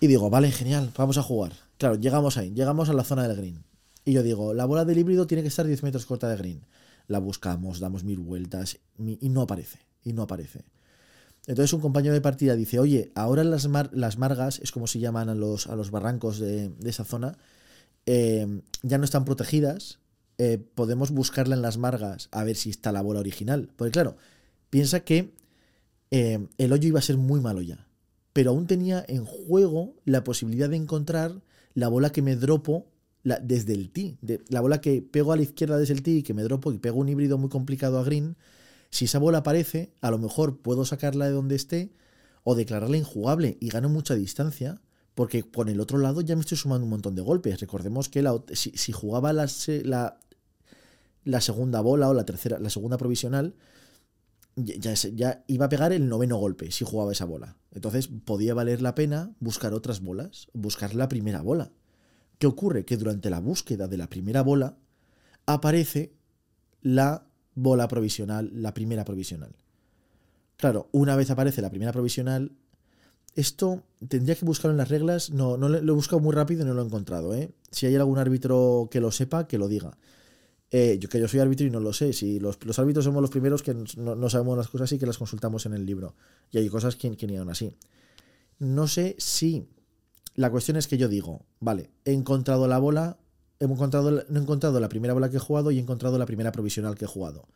Y 0.00 0.06
digo, 0.06 0.30
vale, 0.30 0.52
genial, 0.52 0.92
vamos 0.96 1.18
a 1.18 1.22
jugar. 1.22 1.52
Claro, 1.76 1.96
llegamos 1.96 2.36
ahí, 2.36 2.52
llegamos 2.52 2.88
a 2.88 2.92
la 2.92 3.04
zona 3.04 3.26
del 3.26 3.36
green. 3.36 3.64
Y 4.04 4.12
yo 4.12 4.22
digo, 4.22 4.54
la 4.54 4.64
bola 4.64 4.84
del 4.84 4.98
híbrido 4.98 5.26
tiene 5.26 5.42
que 5.42 5.48
estar 5.48 5.66
10 5.66 5.82
metros 5.82 6.06
corta 6.06 6.28
de 6.28 6.36
green. 6.36 6.60
La 7.08 7.18
buscamos, 7.18 7.80
damos 7.80 8.04
mil 8.04 8.20
vueltas 8.20 8.78
y 8.98 9.28
no 9.28 9.42
aparece. 9.42 9.80
Y 10.04 10.12
no 10.12 10.22
aparece. 10.22 10.64
Entonces 11.48 11.72
un 11.72 11.80
compañero 11.80 12.14
de 12.14 12.20
partida 12.20 12.54
dice, 12.54 12.78
oye, 12.78 13.10
ahora 13.14 13.42
las, 13.42 13.68
las 13.92 14.18
margas, 14.18 14.60
es 14.60 14.70
como 14.70 14.86
se 14.86 15.00
llaman 15.00 15.28
a 15.28 15.34
los, 15.34 15.66
a 15.66 15.76
los 15.76 15.90
barrancos 15.90 16.38
de, 16.38 16.70
esa 16.84 17.04
zona, 17.04 17.36
eh, 18.10 18.62
ya 18.82 18.96
no 18.96 19.04
están 19.04 19.26
protegidas. 19.26 19.98
Eh, 20.38 20.56
podemos 20.74 21.10
buscarla 21.10 21.54
en 21.54 21.60
las 21.60 21.76
margas 21.76 22.30
a 22.32 22.42
ver 22.42 22.56
si 22.56 22.70
está 22.70 22.90
la 22.90 23.02
bola 23.02 23.20
original. 23.20 23.68
Porque 23.76 23.90
claro, 23.90 24.16
piensa 24.70 25.00
que 25.00 25.34
eh, 26.10 26.48
el 26.56 26.72
hoyo 26.72 26.88
iba 26.88 27.00
a 27.00 27.02
ser 27.02 27.18
muy 27.18 27.40
malo 27.40 27.60
ya. 27.60 27.86
Pero 28.32 28.50
aún 28.50 28.66
tenía 28.66 29.04
en 29.08 29.26
juego 29.26 29.94
la 30.06 30.24
posibilidad 30.24 30.70
de 30.70 30.76
encontrar 30.76 31.42
la 31.74 31.88
bola 31.88 32.08
que 32.08 32.22
me 32.22 32.34
dropo 32.34 32.86
desde 33.24 33.74
el 33.74 33.90
tee. 33.90 34.16
De, 34.22 34.40
la 34.48 34.62
bola 34.62 34.80
que 34.80 35.02
pego 35.02 35.34
a 35.34 35.36
la 35.36 35.42
izquierda 35.42 35.76
desde 35.76 35.92
el 35.92 36.02
tee 36.02 36.18
y 36.18 36.22
que 36.22 36.32
me 36.32 36.42
dropo 36.42 36.72
y 36.72 36.78
pego 36.78 37.00
un 37.00 37.10
híbrido 37.10 37.36
muy 37.36 37.50
complicado 37.50 37.98
a 37.98 38.04
green. 38.04 38.36
Si 38.88 39.04
esa 39.04 39.18
bola 39.18 39.38
aparece, 39.38 39.92
a 40.00 40.10
lo 40.10 40.16
mejor 40.16 40.60
puedo 40.60 40.86
sacarla 40.86 41.26
de 41.26 41.32
donde 41.32 41.56
esté 41.56 41.90
o 42.42 42.54
declararla 42.54 42.96
injugable 42.96 43.58
y 43.60 43.68
gano 43.68 43.90
mucha 43.90 44.14
distancia 44.14 44.80
porque 45.18 45.42
con 45.42 45.68
el 45.68 45.80
otro 45.80 45.98
lado 45.98 46.20
ya 46.20 46.36
me 46.36 46.42
estoy 46.42 46.56
sumando 46.56 46.84
un 46.84 46.90
montón 46.90 47.16
de 47.16 47.22
golpes. 47.22 47.58
Recordemos 47.58 48.08
que 48.08 48.22
la, 48.22 48.40
si, 48.52 48.92
jugaba 48.92 49.32
la, 49.32 49.48
la, 49.82 50.20
la, 51.24 51.40
segunda 51.40 51.80
bola 51.80 52.08
o 52.08 52.14
la 52.14 52.24
tercera, 52.24 52.60
la 52.60 52.70
segunda 52.70 52.98
provisional, 52.98 53.56
ya, 54.54 54.94
ya, 54.94 55.44
iba 55.48 55.66
a 55.66 55.68
pegar 55.68 55.92
el 55.92 56.08
noveno 56.08 56.36
golpe 56.36 56.70
si 56.70 56.84
jugaba 56.84 57.10
esa 57.10 57.24
bola. 57.24 57.56
Entonces 57.72 58.06
podía 58.06 58.54
valer 58.54 58.80
la 58.80 58.94
pena 58.94 59.34
buscar 59.40 59.74
otras 59.74 60.00
bolas, 60.00 60.46
buscar 60.52 60.94
la 60.94 61.08
primera 61.08 61.42
bola. 61.42 61.72
¿Qué 62.38 62.46
ocurre? 62.46 62.84
Que 62.84 62.96
durante 62.96 63.28
la 63.28 63.40
búsqueda 63.40 63.88
de 63.88 63.96
la 63.96 64.08
primera 64.08 64.42
bola 64.42 64.78
aparece 65.46 66.14
la 66.80 67.26
bola 67.56 67.88
provisional, 67.88 68.52
la 68.54 68.72
primera 68.72 69.04
provisional. 69.04 69.56
Claro, 70.56 70.88
una 70.92 71.16
vez 71.16 71.32
aparece 71.32 71.60
la 71.60 71.70
primera 71.70 71.90
provisional, 71.90 72.52
esto 73.38 73.84
tendría 74.08 74.34
que 74.34 74.44
buscarlo 74.44 74.72
en 74.72 74.78
las 74.78 74.88
reglas. 74.88 75.30
No, 75.30 75.56
no 75.56 75.68
lo 75.68 75.92
he 75.92 75.94
buscado 75.94 76.18
muy 76.18 76.34
rápido 76.34 76.62
y 76.62 76.64
no 76.64 76.74
lo 76.74 76.82
he 76.82 76.84
encontrado. 76.84 77.32
¿eh? 77.34 77.52
Si 77.70 77.86
hay 77.86 77.94
algún 77.94 78.18
árbitro 78.18 78.88
que 78.90 79.00
lo 79.00 79.12
sepa, 79.12 79.46
que 79.46 79.58
lo 79.58 79.68
diga. 79.68 79.96
Eh, 80.72 80.98
yo 81.00 81.08
que 81.08 81.20
yo 81.20 81.28
soy 81.28 81.38
árbitro 81.38 81.64
y 81.64 81.70
no 81.70 81.78
lo 81.78 81.92
sé. 81.92 82.12
Si 82.12 82.40
los, 82.40 82.58
árbitros 82.76 83.04
somos 83.04 83.22
los 83.22 83.30
primeros 83.30 83.62
que 83.62 83.74
no, 83.96 84.28
sabemos 84.28 84.58
las 84.58 84.66
cosas 84.66 84.90
y 84.90 84.98
que 84.98 85.06
las 85.06 85.18
consultamos 85.18 85.66
en 85.66 85.74
el 85.74 85.86
libro. 85.86 86.16
Y 86.50 86.58
hay 86.58 86.68
cosas 86.68 86.96
que, 86.96 87.10
ni 87.10 87.36
aún 87.36 87.48
así. 87.48 87.76
No 88.58 88.88
sé 88.88 89.14
si 89.18 89.68
la 90.34 90.50
cuestión 90.50 90.76
es 90.76 90.88
que 90.88 90.98
yo 90.98 91.06
digo, 91.06 91.46
vale, 91.60 91.90
he 92.04 92.14
encontrado 92.14 92.66
la 92.66 92.78
bola, 92.78 93.18
encontrado, 93.60 94.10
no 94.10 94.40
he 94.40 94.42
encontrado 94.42 94.80
la 94.80 94.88
primera 94.88 95.14
bola 95.14 95.30
que 95.30 95.36
he 95.36 95.40
jugado 95.40 95.70
y 95.70 95.78
he 95.78 95.80
encontrado 95.80 96.18
la 96.18 96.26
primera 96.26 96.50
provisional 96.50 96.96
que 96.96 97.04
he 97.04 97.08
jugado. 97.08 97.46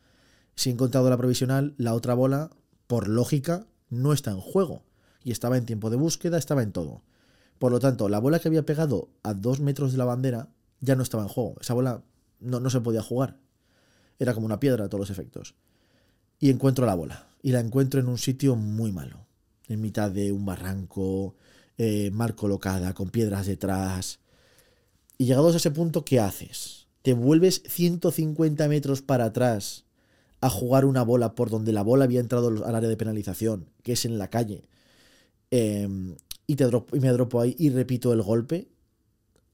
Si 0.54 0.70
he 0.70 0.72
encontrado 0.72 1.10
la 1.10 1.16
provisional, 1.16 1.74
la 1.76 1.94
otra 1.94 2.14
bola, 2.14 2.50
por 2.86 3.08
lógica, 3.08 3.66
no 3.90 4.12
está 4.12 4.30
en 4.30 4.40
juego. 4.40 4.84
Y 5.24 5.32
estaba 5.32 5.56
en 5.56 5.66
tiempo 5.66 5.90
de 5.90 5.96
búsqueda, 5.96 6.38
estaba 6.38 6.62
en 6.62 6.72
todo. 6.72 7.02
Por 7.58 7.72
lo 7.72 7.78
tanto, 7.78 8.08
la 8.08 8.18
bola 8.18 8.38
que 8.38 8.48
había 8.48 8.66
pegado 8.66 9.08
a 9.22 9.34
dos 9.34 9.60
metros 9.60 9.92
de 9.92 9.98
la 9.98 10.04
bandera 10.04 10.48
ya 10.80 10.96
no 10.96 11.02
estaba 11.02 11.22
en 11.22 11.28
juego. 11.28 11.56
Esa 11.60 11.74
bola 11.74 12.02
no, 12.40 12.60
no 12.60 12.70
se 12.70 12.80
podía 12.80 13.02
jugar. 13.02 13.38
Era 14.18 14.34
como 14.34 14.46
una 14.46 14.60
piedra 14.60 14.84
a 14.84 14.88
todos 14.88 15.08
los 15.08 15.10
efectos. 15.10 15.54
Y 16.40 16.50
encuentro 16.50 16.86
la 16.86 16.94
bola. 16.94 17.26
Y 17.42 17.52
la 17.52 17.60
encuentro 17.60 18.00
en 18.00 18.08
un 18.08 18.18
sitio 18.18 18.56
muy 18.56 18.92
malo. 18.92 19.26
En 19.68 19.80
mitad 19.80 20.10
de 20.10 20.32
un 20.32 20.44
barranco, 20.44 21.36
eh, 21.78 22.10
mal 22.12 22.34
colocada, 22.34 22.94
con 22.94 23.10
piedras 23.10 23.46
detrás. 23.46 24.18
Y 25.18 25.26
llegados 25.26 25.54
a 25.54 25.58
ese 25.58 25.70
punto, 25.70 26.04
¿qué 26.04 26.20
haces? 26.20 26.88
¿Te 27.02 27.14
vuelves 27.14 27.62
150 27.66 28.68
metros 28.68 29.02
para 29.02 29.26
atrás 29.26 29.84
a 30.40 30.50
jugar 30.50 30.84
una 30.84 31.02
bola 31.02 31.34
por 31.34 31.50
donde 31.50 31.72
la 31.72 31.82
bola 31.82 32.04
había 32.04 32.20
entrado 32.20 32.48
al 32.48 32.74
área 32.74 32.88
de 32.88 32.96
penalización, 32.96 33.70
que 33.82 33.92
es 33.92 34.04
en 34.04 34.18
la 34.18 34.28
calle, 34.28 34.64
em, 35.52 36.16
y, 36.46 36.56
te 36.56 36.64
y 36.64 37.00
me 37.00 37.08
dropo 37.10 37.40
ahí 37.40 37.54
y 37.58 37.70
repito 37.70 38.12
el 38.12 38.22
golpe? 38.22 38.68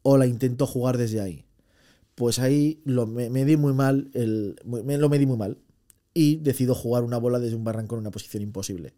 ¿O 0.02 0.16
la 0.16 0.26
intento 0.26 0.66
jugar 0.66 0.96
desde 0.96 1.20
ahí? 1.20 1.44
Pues 2.14 2.38
ahí 2.38 2.80
lo, 2.84 3.06
me, 3.06 3.44
di 3.44 3.56
muy 3.56 3.74
mal, 3.74 4.10
el, 4.14 4.56
me, 4.64 4.96
lo 4.98 5.08
di 5.08 5.26
muy 5.26 5.36
mal. 5.36 5.58
Y 6.14 6.36
decido 6.36 6.74
jugar 6.74 7.04
una 7.04 7.18
bola 7.18 7.38
desde 7.38 7.56
un 7.56 7.64
barranco 7.64 7.94
en 7.96 8.00
una 8.00 8.10
posición 8.10 8.42
imposible. 8.42 8.94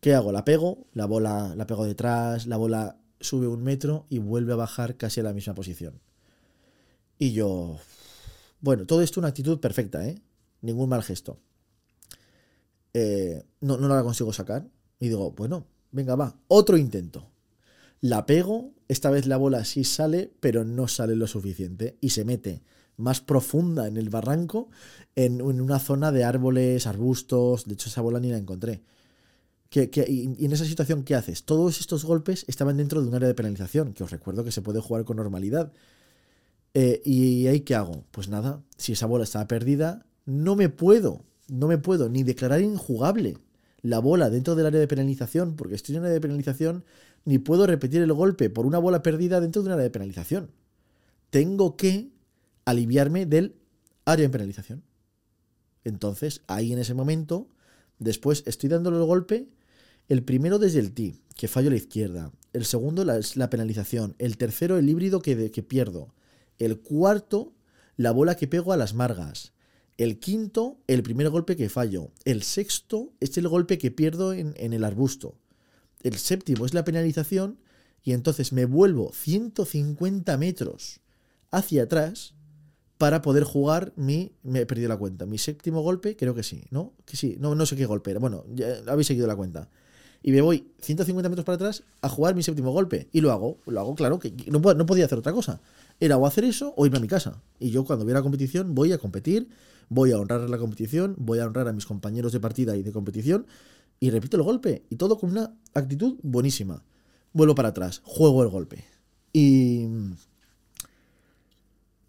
¿Qué 0.00 0.14
hago? 0.14 0.32
La 0.32 0.44
pego, 0.44 0.86
la 0.94 1.06
bola 1.06 1.54
la 1.56 1.66
pego 1.66 1.84
detrás, 1.84 2.46
la 2.46 2.56
bola 2.56 2.98
sube 3.20 3.48
un 3.48 3.62
metro 3.64 4.06
y 4.08 4.18
vuelve 4.18 4.52
a 4.52 4.56
bajar 4.56 4.96
casi 4.96 5.20
a 5.20 5.24
la 5.24 5.32
misma 5.34 5.54
posición. 5.54 6.00
Y 7.18 7.32
yo... 7.32 7.78
Bueno, 8.60 8.86
todo 8.86 9.02
esto 9.02 9.20
una 9.20 9.28
actitud 9.28 9.60
perfecta, 9.60 10.06
¿eh? 10.06 10.20
Ningún 10.62 10.88
mal 10.88 11.02
gesto. 11.02 11.38
eh, 12.94 13.44
no, 13.60 13.76
no 13.78 13.88
la 13.88 14.02
consigo 14.02 14.32
sacar. 14.32 14.66
Y 15.00 15.08
digo, 15.08 15.32
bueno, 15.32 15.66
venga, 15.90 16.14
va, 16.16 16.36
otro 16.48 16.76
intento. 16.76 17.30
La 18.00 18.26
pego, 18.26 18.72
esta 18.86 19.10
vez 19.10 19.26
la 19.26 19.36
bola 19.36 19.64
sí 19.64 19.84
sale, 19.84 20.32
pero 20.40 20.64
no 20.64 20.88
sale 20.88 21.16
lo 21.16 21.26
suficiente 21.26 21.98
y 22.00 22.10
se 22.10 22.24
mete 22.24 22.62
más 22.96 23.20
profunda 23.20 23.86
en 23.86 23.96
el 23.96 24.10
barranco, 24.10 24.68
en, 25.14 25.40
una 25.40 25.78
zona 25.78 26.12
de 26.12 26.24
árboles, 26.24 26.86
arbustos, 26.86 27.64
de 27.64 27.74
hecho 27.74 27.88
esa 27.88 28.02
bola 28.02 28.20
ni 28.20 28.30
la 28.30 28.38
encontré. 28.38 28.82
y, 29.72 30.44
en 30.44 30.52
esa 30.52 30.64
situación, 30.64 31.04
¿qué 31.04 31.14
haces? 31.14 31.44
Todos 31.44 31.80
estos 31.80 32.04
golpes 32.04 32.44
estaban 32.48 32.76
dentro 32.76 33.00
de 33.00 33.08
un 33.08 33.14
área 33.14 33.28
de 33.28 33.34
penalización, 33.34 33.94
que 33.94 34.04
os 34.04 34.10
recuerdo 34.10 34.44
que 34.44 34.52
se 34.52 34.62
puede 34.62 34.80
jugar 34.80 35.04
con 35.04 35.16
normalidad. 35.16 35.72
Eh, 36.74 37.00
¿Y 37.04 37.46
ahí 37.46 37.60
qué 37.60 37.74
hago? 37.74 38.04
Pues 38.10 38.28
nada, 38.28 38.62
si 38.76 38.92
esa 38.92 39.06
bola 39.06 39.24
estaba 39.24 39.46
perdida, 39.46 40.06
no 40.26 40.56
me 40.56 40.68
puedo, 40.68 41.24
no 41.48 41.68
me 41.68 41.78
puedo 41.78 42.08
ni 42.08 42.22
declarar 42.24 42.60
injugable 42.60 43.38
la 43.82 43.98
bola 43.98 44.30
dentro 44.30 44.54
del 44.54 44.66
área 44.66 44.80
de 44.80 44.88
penalización, 44.88 45.56
porque 45.56 45.74
estoy 45.74 45.94
en 45.94 46.00
un 46.00 46.06
área 46.06 46.14
de 46.14 46.20
penalización, 46.20 46.84
ni 47.24 47.38
puedo 47.38 47.66
repetir 47.66 48.02
el 48.02 48.12
golpe 48.12 48.50
por 48.50 48.66
una 48.66 48.78
bola 48.78 49.02
perdida 49.02 49.40
dentro 49.40 49.62
de 49.62 49.68
un 49.68 49.72
área 49.72 49.84
de 49.84 49.90
penalización. 49.90 50.50
Tengo 51.30 51.76
que 51.76 52.10
aliviarme 52.64 53.26
del 53.26 53.54
área 54.04 54.26
de 54.26 54.30
penalización. 54.30 54.82
Entonces, 55.84 56.42
ahí 56.46 56.72
en 56.72 56.78
ese 56.78 56.94
momento, 56.94 57.48
después 57.98 58.42
estoy 58.46 58.68
dándole 58.68 58.96
el 58.96 59.04
golpe, 59.04 59.48
el 60.08 60.22
primero 60.22 60.58
desde 60.58 60.80
el 60.80 60.92
ti, 60.92 61.20
que 61.36 61.48
fallo 61.48 61.68
a 61.68 61.70
la 61.70 61.76
izquierda, 61.76 62.32
el 62.52 62.64
segundo 62.64 63.04
la, 63.04 63.20
la 63.34 63.50
penalización, 63.50 64.16
el 64.18 64.36
tercero 64.36 64.76
el 64.78 64.88
híbrido 64.88 65.20
que, 65.20 65.50
que 65.50 65.62
pierdo, 65.62 66.14
el 66.58 66.80
cuarto 66.80 67.52
la 67.96 68.12
bola 68.12 68.36
que 68.36 68.46
pego 68.46 68.72
a 68.72 68.76
las 68.76 68.94
margas, 68.94 69.52
el 69.98 70.20
quinto, 70.20 70.78
el 70.86 71.02
primer 71.02 71.28
golpe 71.28 71.56
que 71.56 71.68
fallo. 71.68 72.12
El 72.24 72.42
sexto 72.44 73.12
es 73.20 73.36
el 73.36 73.48
golpe 73.48 73.78
que 73.78 73.90
pierdo 73.90 74.32
en, 74.32 74.54
el 74.56 74.84
arbusto. 74.84 75.34
El 76.02 76.16
séptimo 76.16 76.64
es 76.64 76.72
la 76.72 76.84
penalización. 76.84 77.58
Y 78.04 78.12
entonces 78.12 78.52
me 78.52 78.64
vuelvo 78.64 79.12
150 79.12 80.36
metros 80.38 81.00
hacia 81.50 81.82
atrás 81.82 82.34
para 82.96 83.22
poder 83.22 83.42
jugar 83.42 83.92
mi. 83.96 84.32
Me 84.44 84.60
he 84.60 84.66
perdido 84.66 84.88
la 84.88 84.96
cuenta. 84.96 85.26
Mi 85.26 85.36
séptimo 85.36 85.82
golpe, 85.82 86.16
creo 86.16 86.34
que 86.34 86.44
sí, 86.44 86.64
¿no? 86.70 86.94
Que 87.04 87.16
sí, 87.16 87.36
no, 87.40 87.56
no 87.56 87.66
sé 87.66 87.74
qué 87.74 87.84
golpe 87.84 88.12
era. 88.12 88.20
Bueno, 88.20 88.44
ya 88.54 88.80
habéis 88.86 89.08
seguido 89.08 89.26
la 89.26 89.36
cuenta. 89.36 89.68
Y 90.22 90.32
me 90.32 90.40
voy 90.40 90.66
150 90.80 91.28
metros 91.28 91.44
para 91.44 91.56
atrás 91.56 91.84
a 92.02 92.08
jugar 92.08 92.34
mi 92.34 92.42
séptimo 92.42 92.72
golpe. 92.72 93.08
Y 93.12 93.20
lo 93.20 93.30
hago, 93.30 93.58
lo 93.66 93.80
hago, 93.80 93.94
claro, 93.94 94.18
que 94.18 94.32
no, 94.50 94.58
no 94.58 94.86
podía 94.86 95.04
hacer 95.04 95.18
otra 95.18 95.32
cosa. 95.32 95.60
Era 96.00 96.16
o 96.16 96.26
hacer 96.26 96.44
eso 96.44 96.74
o 96.76 96.86
irme 96.86 96.98
a 96.98 97.00
mi 97.00 97.08
casa. 97.08 97.40
Y 97.58 97.70
yo 97.70 97.84
cuando 97.84 98.04
viera 98.04 98.20
la 98.20 98.24
competición 98.24 98.74
voy 98.74 98.92
a 98.92 98.98
competir, 98.98 99.48
voy 99.88 100.12
a 100.12 100.18
honrar 100.18 100.48
la 100.48 100.58
competición, 100.58 101.14
voy 101.18 101.38
a 101.38 101.46
honrar 101.46 101.68
a 101.68 101.72
mis 101.72 101.86
compañeros 101.86 102.32
de 102.32 102.40
partida 102.40 102.76
y 102.76 102.82
de 102.82 102.92
competición. 102.92 103.46
Y 104.00 104.10
repito 104.10 104.36
el 104.36 104.42
golpe. 104.42 104.84
Y 104.90 104.96
todo 104.96 105.18
con 105.18 105.30
una 105.30 105.54
actitud 105.74 106.18
buenísima. 106.22 106.82
Vuelvo 107.32 107.54
para 107.54 107.68
atrás, 107.68 108.00
juego 108.04 108.42
el 108.42 108.48
golpe. 108.48 108.84
Y. 109.32 109.86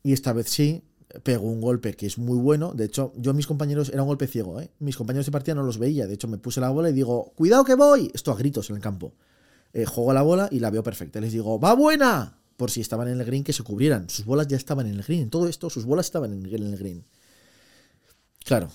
Y 0.01 0.13
esta 0.13 0.31
vez 0.33 0.49
sí, 0.49 0.81
pego 1.23 1.47
un 1.47 1.59
golpe 1.59 1.95
que 1.95 2.05
es 2.05 2.17
muy 2.17 2.37
bueno. 2.37 2.73
De 2.73 2.85
hecho, 2.85 3.11
yo 3.15 3.33
mis 3.33 3.47
compañeros, 3.47 3.89
era 3.89 4.03
un 4.03 4.07
golpe 4.07 4.27
ciego, 4.27 4.61
¿eh? 4.61 4.69
Mis 4.79 4.95
compañeros 4.95 5.25
de 5.25 5.31
partida 5.31 5.55
no 5.55 5.63
los 5.63 5.79
veía. 5.79 6.07
De 6.07 6.13
hecho, 6.13 6.27
me 6.27 6.37
puse 6.37 6.61
la 6.61 6.69
bola 6.69 6.89
y 6.89 6.93
digo, 6.93 7.33
¡cuidado 7.35 7.63
que 7.63 7.75
voy! 7.75 8.11
Esto 8.13 8.31
a 8.31 8.35
gritos 8.35 8.69
en 8.69 8.75
el 8.75 8.81
campo. 8.81 9.13
Eh, 9.73 9.85
juego 9.85 10.13
la 10.13 10.21
bola 10.21 10.47
y 10.51 10.59
la 10.59 10.69
veo 10.69 10.83
perfecta. 10.83 11.19
Les 11.19 11.33
digo, 11.33 11.59
¡va 11.59 11.73
buena! 11.73 12.37
Por 12.57 12.71
si 12.71 12.81
estaban 12.81 13.07
en 13.07 13.19
el 13.19 13.25
green, 13.25 13.43
que 13.43 13.53
se 13.53 13.63
cubrieran. 13.63 14.09
Sus 14.09 14.25
bolas 14.25 14.47
ya 14.47 14.57
estaban 14.57 14.85
en 14.85 14.95
el 14.95 15.03
green. 15.03 15.29
Todo 15.29 15.47
esto, 15.47 15.69
sus 15.69 15.85
bolas 15.85 16.05
estaban 16.05 16.33
en 16.33 16.45
el 16.45 16.77
green. 16.77 17.05
Claro. 18.43 18.69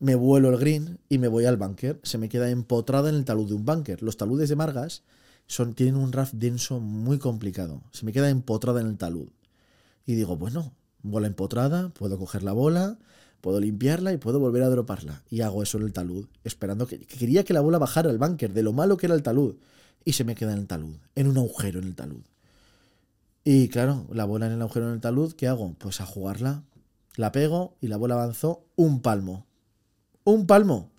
Me 0.00 0.16
vuelo 0.16 0.50
el 0.50 0.58
green 0.58 0.98
y 1.08 1.18
me 1.18 1.28
voy 1.28 1.46
al 1.46 1.56
bunker. 1.56 2.00
Se 2.02 2.18
me 2.18 2.28
queda 2.28 2.50
empotrada 2.50 3.08
en 3.08 3.14
el 3.14 3.24
talud 3.24 3.48
de 3.48 3.54
un 3.54 3.64
bunker. 3.64 4.02
Los 4.02 4.16
taludes 4.16 4.48
de 4.48 4.56
Margas 4.56 5.04
son, 5.46 5.74
tienen 5.74 5.96
un 5.96 6.12
raft 6.12 6.34
denso 6.34 6.80
muy 6.80 7.18
complicado. 7.18 7.82
Se 7.92 8.04
me 8.04 8.12
queda 8.12 8.28
empotrada 8.28 8.80
en 8.80 8.88
el 8.88 8.98
talud. 8.98 9.28
Y 10.04 10.14
digo, 10.14 10.36
bueno, 10.36 10.74
bola 11.04 11.28
empotrada, 11.28 11.90
puedo 11.90 12.18
coger 12.18 12.42
la 12.42 12.52
bola, 12.52 12.98
puedo 13.40 13.60
limpiarla 13.60 14.12
y 14.12 14.16
puedo 14.16 14.40
volver 14.40 14.64
a 14.64 14.70
droparla. 14.70 15.22
Y 15.30 15.42
hago 15.42 15.62
eso 15.62 15.78
en 15.78 15.84
el 15.84 15.92
talud, 15.92 16.26
esperando 16.42 16.86
que, 16.86 16.98
quería 16.98 17.44
que 17.44 17.52
la 17.52 17.60
bola 17.60 17.78
bajara 17.78 18.10
al 18.10 18.18
bunker, 18.18 18.52
de 18.52 18.62
lo 18.62 18.72
malo 18.72 18.96
que 18.96 19.06
era 19.06 19.14
el 19.14 19.22
talud. 19.22 19.54
Y 20.04 20.14
se 20.14 20.24
me 20.24 20.34
queda 20.34 20.52
en 20.52 20.60
el 20.60 20.66
talud, 20.66 20.96
en 21.14 21.28
un 21.28 21.36
agujero 21.38 21.78
en 21.78 21.86
el 21.86 21.94
talud. 21.94 22.22
Y 23.44 23.68
claro, 23.68 24.06
la 24.10 24.24
bola 24.24 24.46
en 24.46 24.52
el 24.52 24.62
agujero 24.62 24.88
en 24.88 24.94
el 24.94 25.00
talud, 25.00 25.34
¿qué 25.34 25.46
hago? 25.46 25.74
Pues 25.78 26.00
a 26.00 26.06
jugarla. 26.06 26.64
La 27.16 27.30
pego 27.30 27.76
y 27.80 27.88
la 27.88 27.96
bola 27.96 28.14
avanzó 28.14 28.64
un 28.74 29.00
palmo. 29.00 29.46
¡Un 30.24 30.46
palmo! 30.46 30.90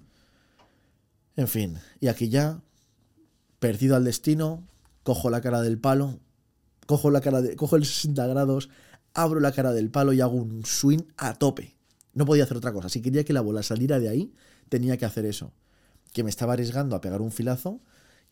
En 1.36 1.48
fin, 1.48 1.80
y 2.00 2.08
aquí 2.08 2.30
ya, 2.30 2.62
perdido 3.60 3.96
al 3.96 4.06
destino, 4.06 4.64
cojo 5.04 5.30
la 5.30 5.42
cara 5.42 5.62
del 5.62 5.80
palo, 5.80 6.20
cojo 6.86 7.12
la 7.12 7.22
cara 7.22 7.42
de. 7.42 7.56
cojo 7.56 7.76
el 7.76 7.86
60 7.86 8.26
grados, 8.28 8.70
abro 9.16 9.40
la 9.40 9.52
cara 9.52 9.74
del 9.74 9.90
palo 9.90 10.14
y 10.14 10.22
hago 10.22 10.36
un 10.36 10.64
swing 10.66 11.02
a 11.18 11.34
tope. 11.34 11.76
No 12.14 12.26
podía 12.26 12.44
hacer 12.44 12.58
otra 12.58 12.72
cosa. 12.72 12.90
Si 12.90 13.02
quería 13.02 13.24
que 13.24 13.34
la 13.34 13.42
bola 13.42 13.64
saliera 13.64 13.98
de 14.00 14.10
ahí, 14.10 14.34
tenía 14.70 14.98
que 14.98 15.06
hacer 15.06 15.26
eso. 15.26 15.54
Que 16.14 16.24
me 16.24 16.30
estaba 16.30 16.54
arriesgando 16.54 16.96
a 16.96 17.02
pegar 17.02 17.22
un 17.22 17.32
filazo, 17.32 17.82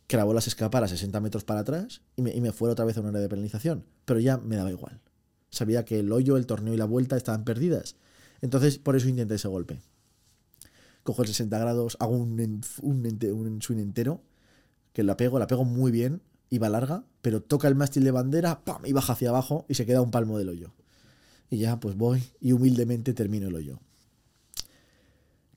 que 0.08 0.17
la 0.17 0.26
bola 0.26 0.41
se 0.41 0.50
escapara 0.50 0.88
60 0.88 1.19
metros 1.22 1.43
para 1.43 1.62
atrás 1.62 2.02
y 2.15 2.22
me, 2.22 2.52
fuera 2.52 2.74
otra 2.74 2.86
vez 2.86 2.98
a 2.98 3.00
una 3.00 3.10
área 3.10 3.22
de 3.22 3.30
penalización. 3.30 3.86
Pero 4.06 4.19
ya 4.19 4.38
me 4.38 4.58
daba 4.58 4.69
igual. 4.69 5.02
Sabía 5.50 5.86
que 5.86 6.00
el 6.00 6.12
hoyo, 6.12 6.38
el 6.38 6.46
torneo 6.46 6.74
y 6.74 6.78
la 6.78 6.86
vuelta 6.86 7.17
estaban 7.17 7.46
perdidas. 7.46 7.96
Entonces, 8.41 8.78
por 8.78 8.96
eso 8.96 9.08
intenté 9.08 9.36
ese 9.36 9.48
golpe. 9.48 9.80
Cojo 11.04 11.22
el 11.22 11.28
60 11.30 11.58
grados, 11.60 11.98
hago 12.00 12.15
un, 12.15 12.62
un, 12.82 13.19
un 13.24 13.62
swing 13.62 13.80
entero, 13.80 14.22
que 14.93 15.04
la 15.04 15.17
pego, 15.17 15.39
la 15.39 15.48
pego 15.48 15.65
muy 15.65 15.91
bien, 15.91 16.22
iba 16.49 16.69
larga, 16.69 17.03
pero 17.21 17.41
toca 17.41 17.67
el 17.67 17.75
mástil 17.75 18.03
de 18.03 18.12
bandera, 18.12 18.62
y 18.84 18.93
baja 18.93 19.13
hacia 19.13 19.29
abajo 19.29 19.65
y 19.69 19.75
se 19.75 19.86
queda 19.86 20.01
un 20.01 20.12
palmo 20.12 20.38
del 20.38 20.49
hoyo. 20.49 20.73
Y 21.49 21.58
ya, 21.58 21.79
pues 21.79 21.95
voy 21.95 22.23
y 22.39 22.51
humildemente 22.51 23.13
termino 23.13 23.47
el 23.47 23.56
hoyo. 23.56 23.79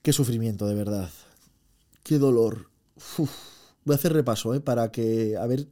Qué 0.01 0.13
sufrimiento, 0.13 0.67
de 0.67 0.75
verdad. 0.75 1.09
Qué 2.03 2.17
dolor. 2.17 2.69
Voy 3.17 3.93
a 3.93 3.95
hacer 3.95 4.13
repaso, 4.13 4.53
¿eh? 4.53 4.59
Para 4.59 4.91
que, 4.91 5.37
a 5.37 5.45
ver, 5.47 5.67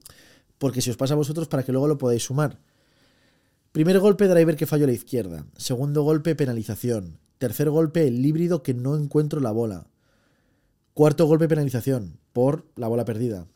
porque 0.57 0.81
si 0.81 0.89
os 0.89 0.97
pasa 0.97 1.13
a 1.13 1.17
vosotros, 1.17 1.47
para 1.47 1.63
que 1.63 1.71
luego 1.71 1.87
lo 1.87 1.97
podáis 1.97 2.23
sumar. 2.23 2.59
Primer 3.71 3.99
golpe, 3.99 4.27
driver 4.27 4.55
que 4.55 4.65
fallo 4.65 4.85
a 4.85 4.87
la 4.87 4.93
izquierda. 4.93 5.45
Segundo 5.57 6.03
golpe, 6.03 6.35
penalización. 6.35 7.19
Tercer 7.37 7.69
golpe, 7.69 8.07
el 8.07 8.25
híbrido 8.25 8.63
que 8.63 8.73
no 8.73 8.95
encuentro 8.95 9.41
la 9.41 9.51
bola. 9.51 9.87
Cuarto 10.93 11.25
golpe, 11.25 11.47
penalización 11.47 12.19
por 12.31 12.65
la 12.75 12.87
bola 12.87 13.05
perdida. 13.05 13.47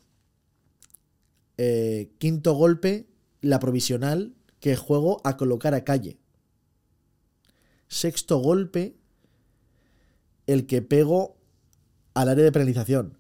Eh, 1.62 2.14
quinto 2.20 2.54
golpe, 2.54 3.10
la 3.42 3.60
provisional 3.60 4.34
que 4.62 4.78
juego 4.78 5.20
a 5.26 5.36
colocar 5.36 5.74
a 5.74 5.84
calle. 5.84 6.18
Sexto 7.90 8.38
golpe, 8.38 8.96
el 10.48 10.68
que 10.68 10.82
pego 10.82 11.36
al 12.14 12.30
área 12.30 12.46
de 12.46 12.54
penalización. 12.54 13.18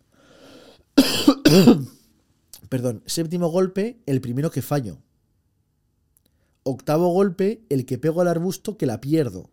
Perdón, 2.69 3.03
séptimo 3.07 3.49
golpe, 3.49 3.99
el 4.05 4.21
primero 4.21 4.51
que 4.51 4.61
fallo. 4.61 4.99
Octavo 6.63 7.09
golpe, 7.09 7.65
el 7.67 7.85
que 7.85 7.97
pego 7.97 8.21
al 8.21 8.29
arbusto 8.29 8.77
que 8.77 8.85
la 8.85 9.01
pierdo. 9.01 9.49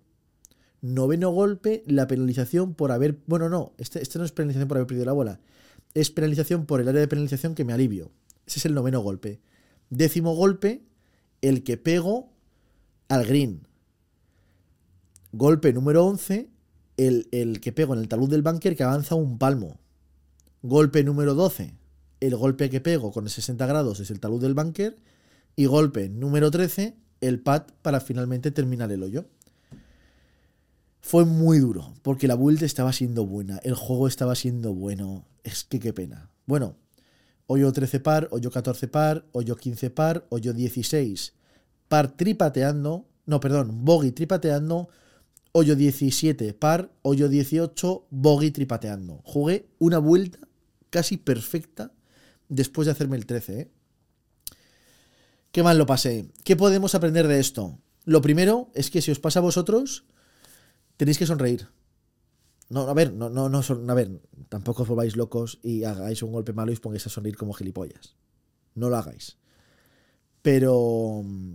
Noveno 0.81 1.31
golpe, 1.31 1.83
la 1.89 2.07
penalización 2.07 2.75
por 2.75 2.93
haber... 2.93 3.19
Bueno, 3.27 3.49
no, 3.49 3.73
este, 3.79 4.01
este 4.01 4.21
no 4.21 4.25
es 4.25 4.31
penalización 4.31 4.69
por 4.69 4.77
haber 4.77 4.87
perdido 4.87 5.07
la 5.07 5.13
bola. 5.13 5.41
Es 5.95 6.13
penalización 6.13 6.67
por 6.67 6.81
el 6.81 6.87
área 6.87 7.01
de 7.01 7.09
penalización 7.09 7.57
que 7.57 7.65
me 7.65 7.73
alivio. 7.73 8.13
Ese 8.47 8.61
es 8.61 8.67
el 8.67 8.75
noveno 8.75 9.01
golpe. 9.01 9.41
Décimo 9.91 10.35
golpe, 10.35 10.85
el 11.43 11.65
que 11.65 11.77
pego 11.77 12.33
al 13.09 13.25
green. 13.27 13.67
Golpe 15.33 15.73
número 15.73 16.07
11, 16.07 16.49
el, 16.97 17.29
el, 17.33 17.61
que 17.61 17.73
pego 17.73 17.95
en 17.95 18.01
el 18.01 18.09
talud 18.09 18.31
del 18.31 18.43
bunker 18.43 18.77
que 18.77 18.85
avanza 18.85 19.15
un 19.15 19.39
palmo. 19.39 19.79
Golpe 20.63 21.05
número 21.05 21.35
12, 21.35 21.75
el 22.21 22.37
golpe 22.37 22.71
que 22.71 22.81
pego 22.81 23.13
con 23.13 23.25
el 23.25 23.31
60 23.31 23.67
grados 23.67 24.01
es 24.01 24.11
el 24.11 24.21
talud 24.21 24.41
del 24.41 24.55
bunker. 24.55 24.97
Y 25.55 25.67
golpe 25.67 26.09
número 26.09 26.51
13, 26.51 26.97
el 27.21 27.41
pad 27.41 27.65
para 27.83 28.01
finalmente 28.01 28.51
terminar 28.51 28.93
el 28.93 29.03
hoyo. 29.03 29.27
Fue 31.01 31.25
muy 31.25 31.61
duro, 31.61 31.95
porque 32.03 32.27
la 32.27 32.35
vuelta 32.35 32.65
estaba 32.65 32.93
siendo 32.93 33.27
buena, 33.27 33.59
el 33.59 33.75
juego 33.75 34.09
estaba 34.09 34.35
siendo 34.35 34.75
bueno. 34.75 35.25
Es 35.45 35.65
que 35.65 35.79
qué 35.79 35.93
pena. 35.93 36.31
Bueno, 36.47 36.77
hoyo 37.47 37.73
13 37.73 38.01
par, 38.01 38.29
hoyo 38.31 38.51
14 38.51 38.89
par, 38.89 39.25
hoyo 39.33 39.57
15 39.57 39.91
par, 39.91 40.27
hoyo 40.31 40.53
16 40.53 41.33
par 41.89 42.17
tripateando, 42.17 43.07
no, 43.27 43.41
perdón, 43.41 43.85
bogey 43.85 44.13
tripateando, 44.13 44.89
hoyo 45.53 45.77
17 45.77 46.53
par, 46.55 46.91
hoyo 47.03 47.29
18 47.29 48.07
bogey 48.11 48.51
tripateando. 48.51 49.23
Jugué 49.25 49.69
una 49.79 49.99
vuelta 49.99 50.39
casi 50.91 51.17
perfecta 51.17 51.93
después 52.49 52.87
de 52.87 52.93
hacerme 52.93 53.17
el 53.17 53.27
13, 53.27 53.61
¿eh? 53.61 53.71
Qué 55.53 55.63
mal 55.63 55.79
lo 55.79 55.87
pasé. 55.87 56.27
¿Qué 56.45 56.55
podemos 56.55 56.95
aprender 56.95 57.29
de 57.29 57.41
esto? 57.41 57.79
Lo 58.05 58.21
primero 58.21 58.71
es 58.75 58.91
que 58.91 59.01
si 59.01 59.11
os 59.11 59.19
pasa 59.19 59.39
a 59.39 59.43
vosotros, 59.43 60.05
tenéis 60.99 61.17
que 61.17 61.27
sonreír. 61.27 61.69
No, 62.69 62.83
a 62.83 62.95
ver, 62.95 63.13
no, 63.13 63.31
no, 63.31 63.49
no. 63.49 63.61
A 63.61 63.95
ver, 63.95 64.21
tampoco 64.49 64.83
os 64.83 64.89
volváis 64.89 65.17
locos 65.17 65.61
y 65.63 65.85
hagáis 65.85 66.23
un 66.23 66.33
golpe 66.33 66.53
malo 66.53 66.73
y 66.73 66.75
os 66.75 66.81
pongáis 66.81 67.07
a 67.07 67.11
sonreír 67.11 67.37
como 67.37 67.53
gilipollas. 67.53 68.17
No 68.75 68.91
lo 68.91 68.97
hagáis. 68.97 69.39
Pero. 70.43 71.23
mm, 71.25 71.55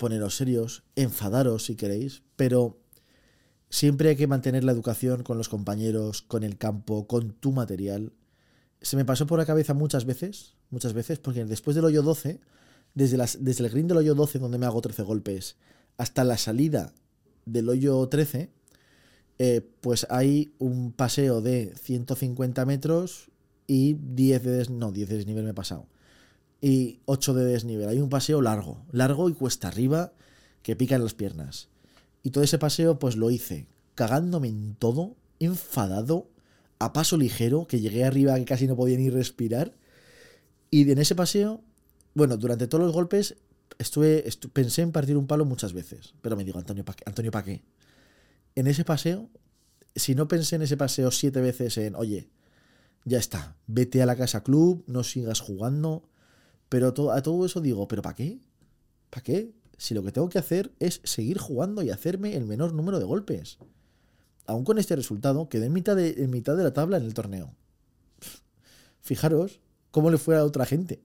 Poneros 0.00 0.34
serios, 0.34 0.82
enfadaros 0.96 1.64
si 1.66 1.76
queréis, 1.76 2.22
pero 2.36 2.80
siempre 3.68 4.08
hay 4.08 4.16
que 4.16 4.26
mantener 4.26 4.64
la 4.64 4.72
educación 4.72 5.22
con 5.22 5.36
los 5.36 5.50
compañeros, 5.50 6.22
con 6.22 6.42
el 6.42 6.56
campo, 6.56 7.06
con 7.06 7.32
tu 7.32 7.52
material. 7.52 8.14
Se 8.80 8.96
me 8.96 9.04
pasó 9.04 9.26
por 9.26 9.38
la 9.38 9.44
cabeza 9.44 9.74
muchas 9.74 10.06
veces, 10.06 10.54
muchas 10.70 10.94
veces, 10.94 11.18
porque 11.18 11.44
después 11.44 11.74
del 11.74 11.84
hoyo 11.84 12.02
12, 12.02 12.40
desde, 12.94 13.18
las, 13.18 13.44
desde 13.44 13.64
el 13.66 13.70
green 13.70 13.88
del 13.88 13.98
hoyo 13.98 14.14
12, 14.14 14.38
donde 14.38 14.56
me 14.56 14.64
hago 14.64 14.80
13 14.80 15.02
golpes, 15.02 15.56
hasta 15.98 16.24
la 16.24 16.38
salida 16.38 16.94
del 17.44 17.68
hoyo 17.68 18.08
13, 18.08 18.50
eh, 19.40 19.62
pues 19.80 20.06
hay 20.10 20.52
un 20.60 20.92
paseo 20.92 21.40
de 21.40 21.74
150 21.80 22.66
metros 22.66 23.30
y 23.66 23.94
10 23.94 24.44
de, 24.44 24.50
des- 24.52 24.70
no, 24.70 24.92
10 24.92 25.08
de 25.08 25.16
desnivel 25.18 25.44
me 25.44 25.50
he 25.50 25.54
pasado. 25.54 25.86
Y 26.60 27.00
8 27.06 27.34
de 27.34 27.44
desnivel. 27.44 27.88
Hay 27.88 28.00
un 28.00 28.10
paseo 28.10 28.42
largo, 28.42 28.78
largo 28.92 29.28
y 29.28 29.34
cuesta 29.34 29.68
arriba 29.68 30.12
que 30.62 30.76
pica 30.76 30.96
en 30.96 31.04
las 31.04 31.14
piernas. 31.14 31.68
Y 32.22 32.30
todo 32.30 32.44
ese 32.44 32.58
paseo 32.58 32.98
pues 32.98 33.16
lo 33.16 33.30
hice 33.30 33.66
cagándome 33.94 34.48
en 34.48 34.74
todo, 34.76 35.16
enfadado, 35.40 36.28
a 36.78 36.92
paso 36.92 37.16
ligero, 37.18 37.66
que 37.66 37.80
llegué 37.80 38.04
arriba 38.04 38.36
que 38.36 38.44
casi 38.46 38.66
no 38.66 38.76
podía 38.76 38.98
ni 38.98 39.10
respirar. 39.10 39.74
Y 40.70 40.90
en 40.90 40.98
ese 40.98 41.14
paseo, 41.14 41.62
bueno, 42.14 42.36
durante 42.36 42.66
todos 42.66 42.84
los 42.84 42.92
golpes 42.92 43.36
estuve, 43.78 44.24
estu- 44.26 44.50
pensé 44.52 44.82
en 44.82 44.92
partir 44.92 45.16
un 45.16 45.26
palo 45.26 45.44
muchas 45.44 45.72
veces, 45.72 46.14
pero 46.22 46.36
me 46.36 46.44
digo, 46.44 46.58
Antonio, 46.58 46.84
¿para? 46.84 46.98
Antonio, 47.06 47.30
¿pa' 47.30 47.44
qué? 47.44 47.62
En 48.54 48.66
ese 48.66 48.84
paseo, 48.84 49.30
si 49.94 50.14
no 50.14 50.28
pensé 50.28 50.56
en 50.56 50.62
ese 50.62 50.76
paseo 50.76 51.10
siete 51.10 51.40
veces 51.40 51.76
en, 51.78 51.94
oye, 51.94 52.30
ya 53.04 53.18
está, 53.18 53.56
vete 53.66 54.02
a 54.02 54.06
la 54.06 54.16
casa 54.16 54.42
club, 54.42 54.84
no 54.86 55.04
sigas 55.04 55.40
jugando, 55.40 56.08
pero 56.68 56.88
a 57.12 57.22
todo 57.22 57.46
eso 57.46 57.60
digo, 57.60 57.88
¿pero 57.88 58.02
para 58.02 58.14
qué? 58.14 58.40
¿Para 59.10 59.22
qué? 59.22 59.52
Si 59.76 59.94
lo 59.94 60.02
que 60.02 60.12
tengo 60.12 60.28
que 60.28 60.38
hacer 60.38 60.72
es 60.78 61.00
seguir 61.04 61.38
jugando 61.38 61.82
y 61.82 61.90
hacerme 61.90 62.36
el 62.36 62.44
menor 62.44 62.74
número 62.74 62.98
de 62.98 63.04
golpes. 63.06 63.58
Aún 64.46 64.64
con 64.64 64.78
este 64.78 64.94
resultado, 64.94 65.48
quedé 65.48 65.66
en 65.66 65.72
mitad 65.72 65.96
de, 65.96 66.10
en 66.22 66.30
mitad 66.30 66.56
de 66.56 66.64
la 66.64 66.72
tabla 66.72 66.98
en 66.98 67.04
el 67.04 67.14
torneo. 67.14 67.54
Fijaros 69.00 69.60
cómo 69.90 70.10
le 70.10 70.18
fue 70.18 70.36
a 70.36 70.44
otra 70.44 70.66
gente. 70.66 71.02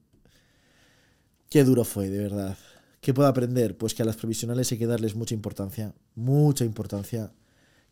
Qué 1.48 1.64
duro 1.64 1.84
fue, 1.84 2.10
de 2.10 2.18
verdad. 2.18 2.58
¿Qué 3.00 3.14
puedo 3.14 3.28
aprender? 3.28 3.76
Pues 3.76 3.94
que 3.94 4.02
a 4.02 4.06
las 4.06 4.16
provisionales 4.16 4.70
hay 4.72 4.78
que 4.78 4.86
darles 4.86 5.14
mucha 5.14 5.34
importancia. 5.34 5.94
Mucha 6.14 6.64
importancia. 6.64 7.32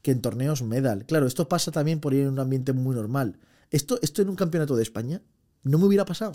Que 0.02 0.10
en 0.10 0.20
torneos 0.20 0.62
medal. 0.62 1.06
Claro, 1.06 1.26
esto 1.26 1.48
pasa 1.48 1.70
también 1.70 2.00
por 2.00 2.14
ir 2.14 2.22
en 2.22 2.30
un 2.30 2.40
ambiente 2.40 2.72
muy 2.72 2.94
normal. 2.94 3.38
Esto, 3.70 3.98
esto 4.02 4.22
en 4.22 4.28
un 4.28 4.36
campeonato 4.36 4.76
de 4.76 4.82
España 4.82 5.22
no 5.62 5.78
me 5.78 5.86
hubiera 5.86 6.04
pasado. 6.04 6.34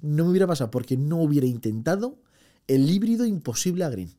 No 0.00 0.24
me 0.24 0.30
hubiera 0.30 0.46
pasado 0.46 0.70
porque 0.70 0.96
no 0.96 1.18
hubiera 1.18 1.46
intentado 1.46 2.18
el 2.66 2.88
híbrido 2.90 3.24
imposible 3.24 3.84
a 3.84 3.90
green. 3.90 4.12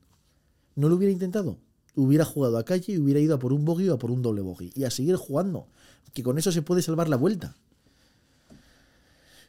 No 0.76 0.90
lo 0.90 0.96
hubiera 0.96 1.12
intentado. 1.12 1.60
Hubiera 1.96 2.26
jugado 2.26 2.58
a 2.58 2.66
calle 2.66 2.94
y 2.94 2.98
hubiera 2.98 3.20
ido 3.20 3.36
a 3.36 3.40
por 3.40 3.54
un 3.54 3.66
bogey 3.66 3.90
o 3.90 3.94
a 3.94 4.00
por 4.00 4.12
un 4.12 4.22
doble 4.22 4.42
bogey. 4.42 4.72
Y 4.76 4.84
a 4.84 4.92
seguir 4.92 5.16
jugando. 5.16 5.68
Que 6.14 6.24
con 6.24 6.38
eso 6.38 6.52
se 6.52 6.62
puede 6.62 6.82
salvar 6.82 7.10
la 7.10 7.18
vuelta. 7.18 7.56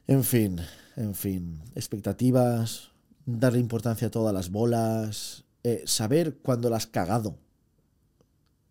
En 0.07 0.25
fin, 0.25 0.61
en 0.97 1.15
fin. 1.15 1.61
Expectativas, 1.75 2.90
darle 3.27 3.59
importancia 3.59 4.09
a 4.09 4.11
todas 4.11 4.35
las 4.35 4.51
bolas, 4.51 5.45
eh, 5.63 5.83
saber 5.87 6.39
cuándo 6.39 6.71
las 6.71 6.87
cagado 6.87 7.37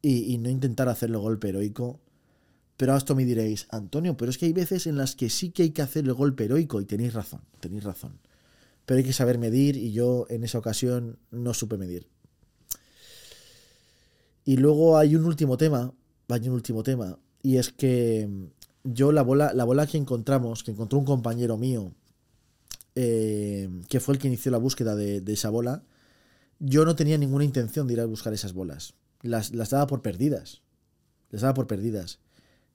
y, 0.02 0.34
y 0.34 0.38
no 0.38 0.50
intentar 0.50 0.90
hacerlo 0.90 1.22
golpe 1.22 1.50
heroico. 1.50 2.00
Pero 2.78 2.94
a 2.94 2.98
esto 2.98 3.16
me 3.16 3.26
diréis, 3.26 3.68
Antonio, 3.72 4.16
pero 4.16 4.32
es 4.32 4.38
que 4.38 4.46
hay 4.46 4.54
veces 4.54 4.88
en 4.88 4.98
las 4.98 5.16
que 5.16 5.30
sí 5.30 5.52
que 5.52 5.64
hay 5.64 5.72
que 5.72 5.82
hacer 5.82 6.06
el 6.06 6.14
golpe 6.14 6.46
heroico 6.46 6.80
y 6.80 6.86
tenéis 6.86 7.14
razón, 7.14 7.42
tenéis 7.60 7.84
razón. 7.84 8.20
Pero 8.86 9.00
hay 9.00 9.04
que 9.04 9.14
saber 9.14 9.38
medir 9.38 9.76
y 9.76 9.92
yo 9.92 10.26
en 10.30 10.44
esa 10.44 10.60
ocasión 10.60 11.20
no 11.30 11.54
supe 11.54 11.78
medir. 11.78 12.08
Y 14.46 14.58
luego 14.58 14.98
hay 14.98 15.16
un 15.16 15.26
último 15.26 15.58
tema, 15.58 15.94
hay 16.28 16.48
un 16.48 16.56
último 16.56 16.82
tema, 16.82 17.20
y 17.44 17.58
es 17.58 17.72
que 17.72 18.28
mm, 18.28 18.46
yo 18.84 19.12
la 19.12 19.22
bola, 19.22 19.54
la 19.54 19.64
bola 19.64 19.86
que 19.86 19.98
encontramos, 19.98 20.64
que 20.64 20.72
encontró 20.72 20.98
un 20.98 21.06
compañero 21.06 21.58
mío, 21.58 21.94
eh, 23.02 23.70
que 23.88 24.02
fue 24.02 24.14
el 24.14 24.20
que 24.20 24.28
inició 24.28 24.52
la 24.52 24.58
búsqueda 24.58 24.94
de, 24.94 25.24
esa 25.32 25.50
bola, 25.50 25.84
yo 26.60 26.84
no 26.84 26.98
tenía 26.98 27.18
ninguna 27.18 27.46
intención 27.46 27.88
de 27.88 27.94
ir 27.94 28.02
a 28.02 28.06
buscar 28.06 28.34
esas 28.34 28.52
bolas. 28.52 28.94
Las, 29.22 29.54
las 29.54 29.70
daba 29.70 29.88
por 29.88 30.02
perdidas. 30.02 30.64
Las 31.30 31.44
daba 31.44 31.54
por 31.54 31.66
perdidas. 31.66 32.20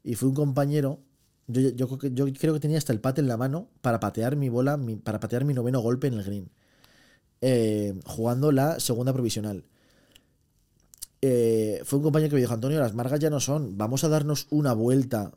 Y 0.03 0.15
fue 0.15 0.31
un 0.31 0.35
compañero, 0.35 1.01
yo, 1.47 1.69
yo, 1.69 1.89
creo 1.89 2.55
que- 2.55 2.61
tenía 2.61 2.79
hasta 2.79 2.95
el 2.95 3.01
pate 3.01 3.21
en 3.21 3.29
la 3.29 3.37
mano 3.37 3.69
para 3.83 4.01
patear 4.01 4.35
mi 4.35 4.49
bola, 4.49 4.81
para 5.03 5.21
patear 5.21 5.45
mi 5.45 5.53
noveno 5.53 5.81
golpe 5.81 6.07
en 6.07 6.15
el 6.15 6.25
green. 6.25 6.49
Eh, 7.43 8.01
jugando 8.07 8.51
la 8.51 8.81
segunda 8.81 9.13
provisional. 9.13 9.67
Eh, 11.21 11.83
fue 11.85 11.99
un 11.99 12.03
compañero 12.03 12.31
que 12.31 12.37
me 12.37 12.41
dijo, 12.41 12.55
Antonio, 12.55 12.81
las 12.81 12.95
margas 12.95 13.21
ya 13.21 13.29
no 13.29 13.41
son, 13.41 13.77
vamos 13.77 14.05
a 14.05 14.09
darnos 14.09 14.47
una 14.49 14.73
vuelta 14.73 15.33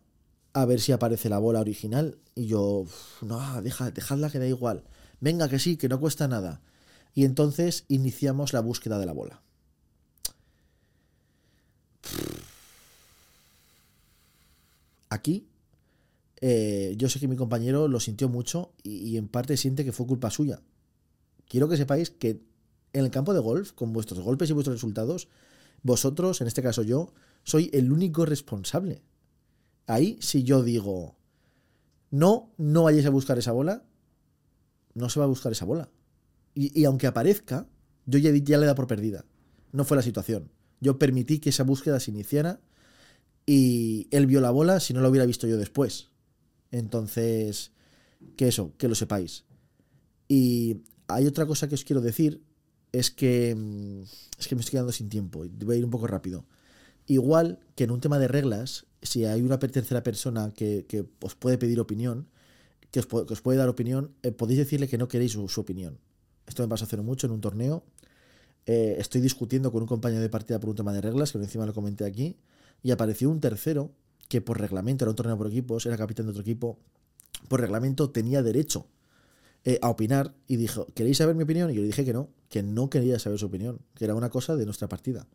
a 0.61 0.65
ver 0.65 0.79
si 0.81 0.91
aparece 0.91 1.29
la 1.29 1.37
bola 1.39 1.59
original. 1.59 2.17
Y 2.35 2.47
yo, 2.47 2.61
"Uf, 2.61 3.23
no, 3.23 3.61
deja, 3.61 3.91
dejadla 3.91 4.29
que 4.29 4.39
da 4.39 4.47
igual. 4.47 4.83
Venga, 5.19 5.49
que 5.49 5.59
sí, 5.59 5.77
que 5.77 5.89
no 5.89 5.99
cuesta 5.99 6.27
nada. 6.27 6.61
Y 7.13 7.25
entonces 7.25 7.85
iniciamos 7.87 8.53
la 8.53 8.61
búsqueda 8.61 8.99
de 8.99 9.05
la 9.05 9.13
bola. 9.13 9.41
Aquí, 15.09 15.47
eh, 16.41 16.95
yo 16.97 17.09
sé 17.09 17.19
que 17.19 17.27
mi 17.27 17.35
compañero 17.35 17.87
lo 17.87 17.99
sintió 17.99 18.29
mucho 18.29 18.73
y, 18.83 18.97
y 18.97 19.17
en 19.17 19.27
parte 19.27 19.57
siente 19.57 19.85
que 19.85 19.91
fue 19.91 20.05
culpa 20.05 20.29
suya. 20.29 20.61
Quiero 21.47 21.69
que 21.69 21.77
sepáis 21.77 22.09
que 22.09 22.41
en 22.93 23.05
el 23.05 23.11
campo 23.11 23.33
de 23.33 23.39
golf, 23.39 23.71
con 23.73 23.93
vuestros 23.93 24.19
golpes 24.19 24.49
y 24.49 24.53
vuestros 24.53 24.75
resultados, 24.75 25.27
vosotros, 25.83 26.41
en 26.41 26.47
este 26.47 26.61
caso 26.61 26.83
yo, 26.83 27.13
soy 27.43 27.69
el 27.73 27.91
único 27.91 28.25
responsable. 28.25 29.01
Ahí, 29.87 30.17
si 30.21 30.43
yo 30.43 30.63
digo, 30.63 31.15
no, 32.11 32.53
no 32.57 32.83
vayáis 32.83 33.05
a 33.05 33.09
buscar 33.09 33.37
esa 33.39 33.51
bola, 33.53 33.83
no 34.93 35.09
se 35.09 35.19
va 35.19 35.25
a 35.25 35.29
buscar 35.29 35.51
esa 35.51 35.65
bola. 35.65 35.89
Y, 36.53 36.85
aunque 36.85 37.07
aparezca, 37.07 37.67
yo 38.05 38.19
ya, 38.19 38.31
ya 38.31 38.57
le 38.57 38.65
da 38.65 38.75
por 38.75 38.87
perdida. 38.87 39.25
No 39.71 39.85
fue 39.85 39.95
la 39.95 40.03
situación. 40.03 40.51
Yo 40.79 40.97
permití 40.97 41.39
que 41.39 41.49
esa 41.49 41.63
búsqueda 41.63 41.99
se 41.99 42.11
iniciara 42.11 42.59
y 43.45 44.07
él 44.11 44.25
vio 44.25 44.41
la 44.41 44.51
bola 44.51 44.79
si 44.79 44.93
no 44.93 45.01
la 45.01 45.09
hubiera 45.09 45.25
visto 45.25 45.47
yo 45.47 45.57
después. 45.57 46.09
Entonces, 46.71 47.71
que 48.35 48.47
eso, 48.47 48.73
que 48.77 48.87
lo 48.87 48.95
sepáis. 48.95 49.45
Y 50.27 50.81
hay 51.07 51.27
otra 51.27 51.45
cosa 51.45 51.67
que 51.67 51.75
os 51.75 51.83
quiero 51.83 52.01
decir, 52.01 52.43
es 52.91 53.11
que 53.11 53.55
mm, 53.55 54.01
es 54.39 54.47
que 54.47 54.55
me 54.55 54.61
estoy 54.61 54.71
quedando 54.71 54.91
sin 54.91 55.09
tiempo 55.09 55.45
y 55.45 55.49
voy 55.49 55.75
a 55.75 55.79
ir 55.79 55.85
un 55.85 55.91
poco 55.91 56.07
rápido. 56.07 56.45
Igual 57.07 57.59
que 57.75 57.85
en 57.85 57.91
un 57.91 58.01
tema 58.01 58.19
de 58.19 58.27
reglas, 58.27 58.85
si 59.01 59.25
hay 59.25 59.41
una 59.41 59.57
tercera 59.59 60.03
persona 60.03 60.53
que, 60.53 61.05
os 61.21 61.35
puede 61.35 61.57
pedir 61.57 61.79
opinión, 61.79 62.27
que 62.91 62.99
os, 62.99 63.41
puede 63.41 63.57
dar 63.57 63.69
opinión, 63.69 64.11
eh, 64.23 64.31
podéis 64.31 64.59
decirle 64.59 64.87
que 64.87 64.97
no 64.97 65.07
queréis 65.07 65.31
su, 65.31 65.61
opinión. 65.61 65.99
Esto 66.45 66.63
me 66.63 66.69
pasó 66.69 66.83
hace 66.85 66.97
no 66.97 67.03
mucho 67.03 67.27
en 67.27 67.33
un 67.33 67.41
torneo. 67.41 67.83
Eh, 68.65 68.97
estoy 68.99 69.21
discutiendo 69.21 69.71
con 69.71 69.81
un 69.81 69.87
compañero 69.87 70.21
de 70.21 70.29
partida 70.29 70.59
por 70.59 70.69
un 70.69 70.75
tema 70.75 70.91
de 70.91 70.99
reglas, 70.99 71.31
que 71.31 71.37
encima 71.37 71.65
lo 71.65 71.73
comenté 71.73 72.05
aquí, 72.05 72.37
y 72.83 72.91
apareció 72.91 73.29
un 73.29 73.39
tercero 73.39 73.91
que 74.27 74.41
por 74.41 74.59
reglamento 74.59 75.05
era 75.05 75.09
un 75.11 75.15
torneo 75.15 75.37
por 75.37 75.47
equipos, 75.47 75.85
era 75.85 75.95
capitán 75.97 76.25
de 76.25 76.31
otro 76.31 76.41
equipo, 76.41 76.77
por 77.47 77.61
reglamento 77.61 78.09
tenía 78.09 78.43
derecho 78.43 78.87
eh, 79.63 79.79
a 79.81 79.89
opinar 79.89 80.33
y 80.47 80.57
dijo, 80.57 80.87
¿queréis 80.93 81.17
saber 81.17 81.35
mi 81.35 81.43
opinión? 81.43 81.71
Y 81.71 81.75
yo 81.75 81.81
le 81.81 81.87
dije 81.87 82.03
que 82.03 82.13
no, 82.13 82.29
que 82.49 82.63
no 82.63 82.89
quería 82.89 83.19
saber 83.19 83.39
su 83.39 83.45
opinión, 83.45 83.79
que 83.95 84.03
era 84.03 84.15
una 84.15 84.29
cosa 84.29 84.57
de 84.57 84.65
nuestra 84.65 84.89
partida. 84.89 85.27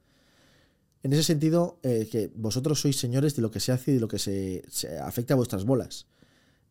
En 1.03 1.13
ese 1.13 1.25
sentido, 1.25 1.79
eh, 1.83 2.09
que 2.11 2.31
vosotros 2.35 2.81
sois 2.81 2.97
señores 2.97 3.35
de 3.35 3.43
lo 3.43 3.51
que 3.51 3.59
se 3.59 3.73
hace 3.73 3.91
y 3.91 3.95
de 3.95 4.01
lo 4.01 4.09
que 4.09 4.19
se, 4.19 4.63
afecta 5.03 5.35
a 5.35 5.37
vuestras 5.37 5.65
bolas. 5.65 6.07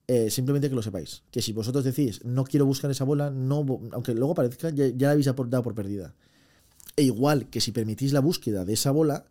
Eh, 0.08 0.30
simplemente 0.30 0.70
que 0.70 0.76
lo 0.76 0.82
sepáis. 0.82 1.24
Que 1.32 1.42
si 1.42 1.52
vosotros 1.52 1.84
decís, 1.84 2.24
no 2.24 2.46
quiero 2.46 2.66
buscar 2.66 2.90
esa 2.92 3.04
bola, 3.04 3.30
no, 3.30 3.66
aunque 3.92 4.14
luego 4.14 4.34
parezca, 4.34 4.70
ya, 4.70 4.88
la 4.98 5.12
habéis 5.12 5.26
dado 5.26 5.64
por 5.64 5.76
perdida. 5.76 6.16
E 6.96 7.04
igual 7.04 7.50
que 7.50 7.62
si 7.62 7.72
permitís 7.72 8.14
la 8.14 8.20
búsqueda 8.22 8.64
de 8.66 8.74
esa 8.74 8.92
bola 8.92 9.26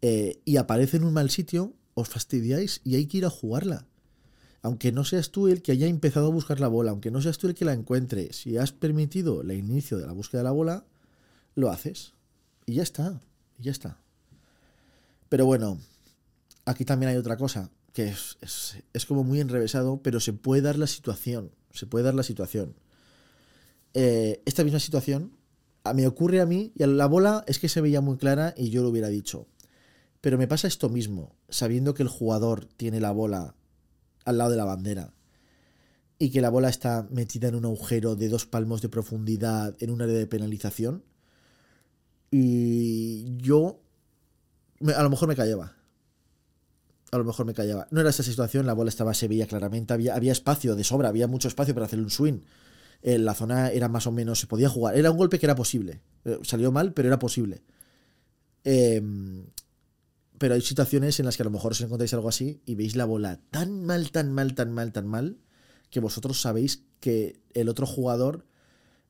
eh, 0.00 0.40
y 0.44 0.56
aparece 0.56 0.96
en 0.96 1.04
un 1.04 1.12
mal 1.12 1.30
sitio, 1.30 1.74
os 1.94 2.08
fastidiáis 2.08 2.80
y 2.84 2.96
hay 2.96 3.06
que 3.06 3.18
ir 3.18 3.26
a 3.26 3.30
jugarla. 3.30 3.86
Aunque 4.62 4.92
no 4.92 5.04
seas 5.04 5.30
tú 5.30 5.48
el 5.48 5.62
que 5.62 5.72
haya 5.72 5.86
empezado 5.86 6.26
a 6.26 6.30
buscar 6.30 6.60
la 6.60 6.68
bola, 6.68 6.90
aunque 6.90 7.10
no 7.10 7.22
seas 7.22 7.38
tú 7.38 7.46
el 7.46 7.54
que 7.54 7.64
la 7.64 7.72
encuentre, 7.72 8.32
si 8.32 8.56
has 8.58 8.72
permitido 8.72 9.40
el 9.42 9.52
inicio 9.52 9.98
de 9.98 10.06
la 10.06 10.12
búsqueda 10.12 10.40
de 10.40 10.44
la 10.44 10.50
bola, 10.50 10.84
lo 11.54 11.70
haces. 11.70 12.14
Y 12.66 12.74
ya 12.74 12.82
está, 12.82 13.22
y 13.58 13.64
ya 13.64 13.72
está. 13.72 13.98
Pero 15.30 15.46
bueno, 15.46 15.78
aquí 16.66 16.84
también 16.84 17.10
hay 17.10 17.16
otra 17.16 17.38
cosa, 17.38 17.70
que 17.94 18.08
es, 18.08 18.36
es, 18.42 18.76
es 18.92 19.06
como 19.06 19.24
muy 19.24 19.40
enrevesado, 19.40 20.02
pero 20.02 20.20
se 20.20 20.34
puede 20.34 20.60
dar 20.60 20.76
la 20.76 20.86
situación, 20.86 21.52
se 21.72 21.86
puede 21.86 22.04
dar 22.04 22.14
la 22.14 22.22
situación. 22.22 22.74
Eh, 23.94 24.42
esta 24.44 24.62
misma 24.64 24.78
situación 24.80 25.32
a- 25.84 25.94
me 25.94 26.06
ocurre 26.06 26.40
a 26.40 26.46
mí, 26.46 26.72
y 26.74 26.82
a 26.82 26.86
la 26.86 27.06
bola 27.06 27.44
es 27.46 27.58
que 27.58 27.68
se 27.70 27.80
veía 27.80 28.00
muy 28.02 28.18
clara 28.18 28.52
y 28.56 28.68
yo 28.70 28.82
lo 28.82 28.90
hubiera 28.90 29.08
dicho. 29.08 29.46
Pero 30.20 30.36
me 30.36 30.46
pasa 30.46 30.68
esto 30.68 30.90
mismo, 30.90 31.34
sabiendo 31.48 31.94
que 31.94 32.02
el 32.02 32.08
jugador 32.10 32.66
tiene 32.76 33.00
la 33.00 33.10
bola 33.12 33.54
al 34.26 34.36
lado 34.36 34.50
de 34.50 34.56
la 34.58 34.66
bandera 34.66 35.14
y 36.18 36.30
que 36.30 36.42
la 36.42 36.50
bola 36.50 36.68
está 36.68 37.08
metida 37.10 37.48
en 37.48 37.54
un 37.54 37.64
agujero 37.64 38.14
de 38.16 38.28
dos 38.28 38.44
palmos 38.44 38.82
de 38.82 38.90
profundidad 38.90 39.74
en 39.80 39.90
un 39.90 40.02
área 40.02 40.14
de 40.18 40.26
penalización. 40.26 41.02
Y 42.30 43.36
yo 43.38 43.80
a 44.94 45.02
lo 45.02 45.10
mejor 45.10 45.28
me 45.28 45.36
callaba. 45.36 45.76
A 47.12 47.18
lo 47.18 47.24
mejor 47.24 47.46
me 47.46 47.54
callaba. 47.54 47.88
No 47.90 48.00
era 48.00 48.10
esa 48.10 48.22
situación, 48.22 48.66
la 48.66 48.72
bola 48.72 48.88
estaba, 48.88 49.14
se 49.14 49.28
claramente, 49.46 49.92
había, 49.92 50.14
había 50.14 50.32
espacio 50.32 50.76
de 50.76 50.84
sobra, 50.84 51.08
había 51.08 51.26
mucho 51.26 51.48
espacio 51.48 51.74
para 51.74 51.86
hacer 51.86 51.98
un 51.98 52.10
swing. 52.10 52.40
La 53.02 53.34
zona 53.34 53.70
era 53.70 53.88
más 53.88 54.06
o 54.06 54.12
menos, 54.12 54.40
se 54.40 54.46
podía 54.46 54.68
jugar. 54.68 54.96
Era 54.96 55.10
un 55.10 55.16
golpe 55.16 55.38
que 55.38 55.46
era 55.46 55.54
posible. 55.54 56.02
Eh, 56.24 56.38
salió 56.42 56.70
mal, 56.70 56.92
pero 56.92 57.08
era 57.08 57.18
posible. 57.18 57.62
Em, 58.62 59.46
pero 60.38 60.54
hay 60.54 60.60
situaciones 60.60 61.18
en 61.18 61.26
las 61.26 61.36
que 61.36 61.42
a 61.42 61.44
lo 61.44 61.50
mejor 61.50 61.72
os 61.72 61.80
encontráis 61.80 62.12
algo 62.14 62.28
así 62.28 62.62
y 62.66 62.74
veis 62.74 62.96
la 62.96 63.06
bola 63.06 63.40
tan 63.50 63.84
mal, 63.84 64.10
tan 64.10 64.32
mal, 64.32 64.54
tan 64.54 64.72
mal, 64.72 64.92
tan 64.92 65.06
mal, 65.06 65.38
que 65.90 66.00
vosotros 66.00 66.40
sabéis 66.40 66.84
que 67.00 67.40
el 67.54 67.68
otro 67.68 67.86
jugador 67.86 68.46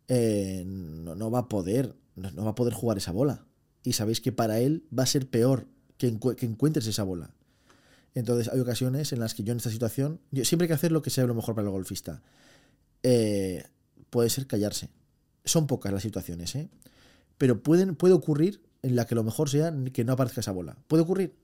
eh, 0.08 0.64
no, 0.66 1.30
va 1.30 1.40
a 1.40 1.48
poder, 1.48 1.96
no, 2.16 2.44
va 2.44 2.50
a 2.50 2.54
poder 2.54 2.74
jugar 2.74 2.98
esa 2.98 3.12
bola. 3.12 3.46
Y 3.82 3.94
sabéis 3.94 4.20
que 4.20 4.32
para 4.32 4.60
él 4.60 4.84
va 4.96 5.04
a 5.04 5.06
ser 5.06 5.28
peor 5.28 5.66
que, 5.96 6.08
encuentres 6.08 6.86
esa 6.86 7.02
bola. 7.02 7.30
Entonces 8.14 8.48
hay 8.52 8.60
ocasiones 8.60 9.12
en 9.12 9.20
las 9.20 9.34
que 9.34 9.44
yo 9.44 9.52
en 9.52 9.58
esta 9.58 9.70
situación, 9.70 10.20
yo 10.30 10.44
siempre 10.44 10.64
hay 10.64 10.68
que 10.68 10.74
hacer 10.74 10.92
lo 10.92 11.02
que 11.02 11.10
sea 11.10 11.26
lo 11.26 11.34
mejor 11.34 11.54
para 11.54 11.66
el 11.66 11.72
golfista. 11.72 12.22
Eh, 13.02 13.64
puede 14.10 14.30
ser 14.30 14.46
callarse. 14.46 14.88
Son 15.44 15.66
pocas 15.66 15.92
las 15.92 16.02
situaciones, 16.02 16.54
¿eh? 16.54 16.68
Pero 17.38 17.62
pueden, 17.62 17.94
puede 17.94 18.14
ocurrir 18.14 18.60
en 18.82 18.96
la 18.96 19.06
que 19.06 19.14
lo 19.14 19.24
mejor 19.24 19.48
sea 19.48 19.74
que 19.92 20.04
no 20.04 20.12
aparezca 20.12 20.40
esa 20.40 20.52
bola. 20.52 20.76
Puede 20.88 21.02
ocurrir. 21.02 21.34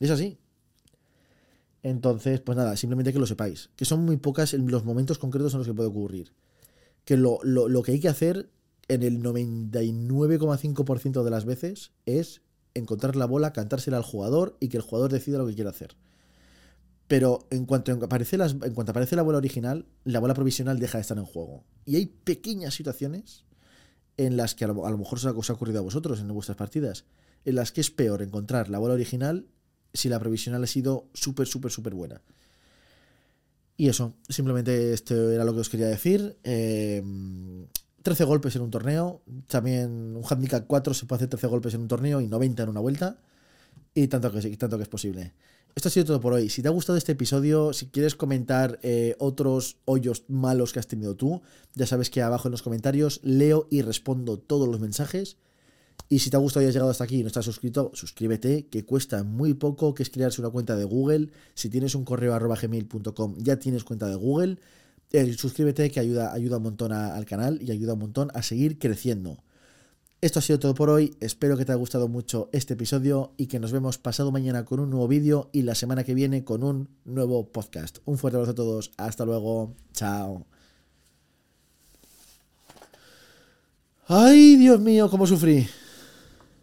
Es 0.00 0.10
así. 0.10 0.38
Entonces, 1.82 2.40
pues 2.40 2.56
nada, 2.56 2.76
simplemente 2.76 3.12
que 3.12 3.18
lo 3.18 3.26
sepáis. 3.26 3.70
Que 3.76 3.84
son 3.84 4.04
muy 4.04 4.16
pocas 4.16 4.52
los 4.54 4.84
momentos 4.84 5.18
concretos 5.18 5.52
en 5.54 5.58
los 5.58 5.66
que 5.66 5.74
puede 5.74 5.88
ocurrir. 5.88 6.32
Que 7.04 7.16
lo, 7.16 7.40
lo 7.42 7.82
que 7.82 7.92
hay 7.92 8.00
que 8.00 8.08
hacer 8.08 8.50
en 8.88 9.02
el 9.02 9.22
99,5% 9.22 11.22
de 11.22 11.30
las 11.30 11.44
veces 11.44 11.92
es 12.06 12.42
encontrar 12.74 13.16
la 13.16 13.26
bola, 13.26 13.52
cantársela 13.52 13.96
al 13.96 14.02
jugador 14.02 14.56
y 14.60 14.68
que 14.68 14.76
el 14.76 14.82
jugador 14.82 15.12
decida 15.12 15.38
lo 15.38 15.46
que 15.46 15.54
quiere 15.54 15.70
hacer. 15.70 15.96
Pero 17.08 17.46
en 17.50 17.66
cuanto 17.66 17.92
aparece, 17.92 18.36
en 18.36 18.74
cuanto 18.74 18.92
aparece 18.92 19.16
la 19.16 19.22
bola 19.22 19.38
original, 19.38 19.86
la 20.04 20.20
bola 20.20 20.34
provisional 20.34 20.78
deja 20.78 20.98
de 20.98 21.02
estar 21.02 21.18
en 21.18 21.24
juego. 21.24 21.64
Y 21.84 21.96
hay 21.96 22.06
pequeñas 22.06 22.74
situaciones 22.74 23.44
en 24.16 24.36
las 24.36 24.54
que 24.54 24.64
a 24.64 24.68
lo, 24.68 24.98
mejor 24.98 25.18
os 25.18 25.26
ha, 25.26 25.32
os 25.32 25.50
ha, 25.50 25.54
ocurrido 25.54 25.80
a 25.80 25.82
vosotros 25.82 26.20
en 26.20 26.28
vuestras 26.28 26.56
partidas, 26.56 27.04
en 27.44 27.56
las 27.56 27.72
que 27.72 27.80
es 27.80 27.90
peor 27.90 28.22
encontrar 28.22 28.68
la 28.68 28.78
bola 28.78 28.94
original 28.94 29.46
si 29.92 30.08
la 30.08 30.20
provisional 30.20 30.62
ha 30.62 30.68
sido 30.68 31.08
súper, 31.14 31.46
súper, 31.46 31.72
súper 31.72 31.94
buena. 31.94 32.20
Y 33.76 33.88
eso, 33.88 34.14
simplemente 34.28 34.92
esto 34.92 35.32
era 35.32 35.44
lo 35.44 35.54
que 35.54 35.60
os 35.60 35.70
quería 35.70 35.86
decir. 35.86 36.36
13 38.02 38.22
eh, 38.22 38.26
golpes 38.26 38.56
en 38.56 38.62
un 38.62 38.70
torneo. 38.70 39.22
También 39.46 40.16
un 40.16 40.22
handicap 40.28 40.64
4 40.66 40.94
se 40.94 41.06
puede 41.06 41.18
hacer 41.18 41.28
13 41.28 41.46
golpes 41.46 41.74
en 41.74 41.82
un 41.82 41.88
torneo 41.88 42.20
y 42.20 42.26
90 42.26 42.62
en 42.62 42.68
una 42.68 42.80
vuelta. 42.80 43.18
Y 43.94 44.08
tanto 44.08 44.30
que, 44.32 44.56
tanto 44.56 44.76
que 44.76 44.84
es 44.84 44.88
posible. 44.88 45.34
Esto 45.74 45.88
ha 45.88 45.92
sido 45.92 46.06
todo 46.06 46.20
por 46.20 46.32
hoy. 46.32 46.48
Si 46.48 46.62
te 46.62 46.68
ha 46.68 46.72
gustado 46.72 46.98
este 46.98 47.12
episodio, 47.12 47.72
si 47.72 47.86
quieres 47.86 48.14
comentar 48.16 48.78
eh, 48.82 49.14
otros 49.18 49.76
hoyos 49.84 50.24
malos 50.28 50.72
que 50.72 50.80
has 50.80 50.86
tenido 50.86 51.14
tú, 51.14 51.42
ya 51.74 51.86
sabes 51.86 52.10
que 52.10 52.22
abajo 52.22 52.48
en 52.48 52.52
los 52.52 52.62
comentarios 52.62 53.20
leo 53.22 53.66
y 53.70 53.82
respondo 53.82 54.38
todos 54.38 54.68
los 54.68 54.80
mensajes. 54.80 55.36
Y 56.08 56.20
si 56.20 56.30
te 56.30 56.36
ha 56.36 56.40
gustado 56.40 56.64
y 56.64 56.68
has 56.68 56.74
llegado 56.74 56.90
hasta 56.90 57.04
aquí 57.04 57.20
y 57.20 57.22
no 57.22 57.28
estás 57.28 57.44
suscrito, 57.44 57.92
suscríbete, 57.94 58.66
que 58.66 58.84
cuesta 58.84 59.22
muy 59.22 59.54
poco, 59.54 59.94
que 59.94 60.02
es 60.02 60.10
crearse 60.10 60.40
una 60.40 60.50
cuenta 60.50 60.74
de 60.74 60.84
Google. 60.84 61.30
Si 61.54 61.68
tienes 61.68 61.94
un 61.94 62.04
correo 62.04 62.34
arroba 62.34 62.56
gmail.com, 62.56 63.36
ya 63.38 63.58
tienes 63.60 63.84
cuenta 63.84 64.08
de 64.08 64.16
Google. 64.16 64.58
Suscríbete, 65.36 65.90
que 65.90 66.00
ayuda, 66.00 66.32
ayuda 66.32 66.58
un 66.58 66.62
montón 66.62 66.92
al 66.92 67.24
canal 67.26 67.60
y 67.62 67.70
ayuda 67.72 67.94
un 67.94 68.00
montón 68.00 68.30
a 68.34 68.42
seguir 68.42 68.78
creciendo. 68.78 69.38
Esto 70.20 70.38
ha 70.38 70.42
sido 70.42 70.58
todo 70.58 70.74
por 70.74 70.90
hoy, 70.90 71.16
espero 71.20 71.56
que 71.56 71.64
te 71.64 71.72
haya 71.72 71.78
gustado 71.78 72.06
mucho 72.06 72.50
este 72.52 72.74
episodio 72.74 73.32
y 73.38 73.46
que 73.46 73.58
nos 73.58 73.72
vemos 73.72 73.96
pasado 73.96 74.30
mañana 74.30 74.66
con 74.66 74.78
un 74.78 74.90
nuevo 74.90 75.08
vídeo 75.08 75.48
y 75.50 75.62
la 75.62 75.74
semana 75.74 76.04
que 76.04 76.12
viene 76.12 76.44
con 76.44 76.62
un 76.62 76.90
nuevo 77.06 77.48
podcast. 77.48 77.98
Un 78.04 78.18
fuerte 78.18 78.36
abrazo 78.36 78.52
a 78.52 78.54
todos, 78.54 78.92
hasta 78.98 79.24
luego, 79.24 79.74
chao. 79.94 80.44
Ay, 84.06 84.56
Dios 84.56 84.78
mío, 84.78 85.08
cómo 85.08 85.26
sufrí. 85.26 85.66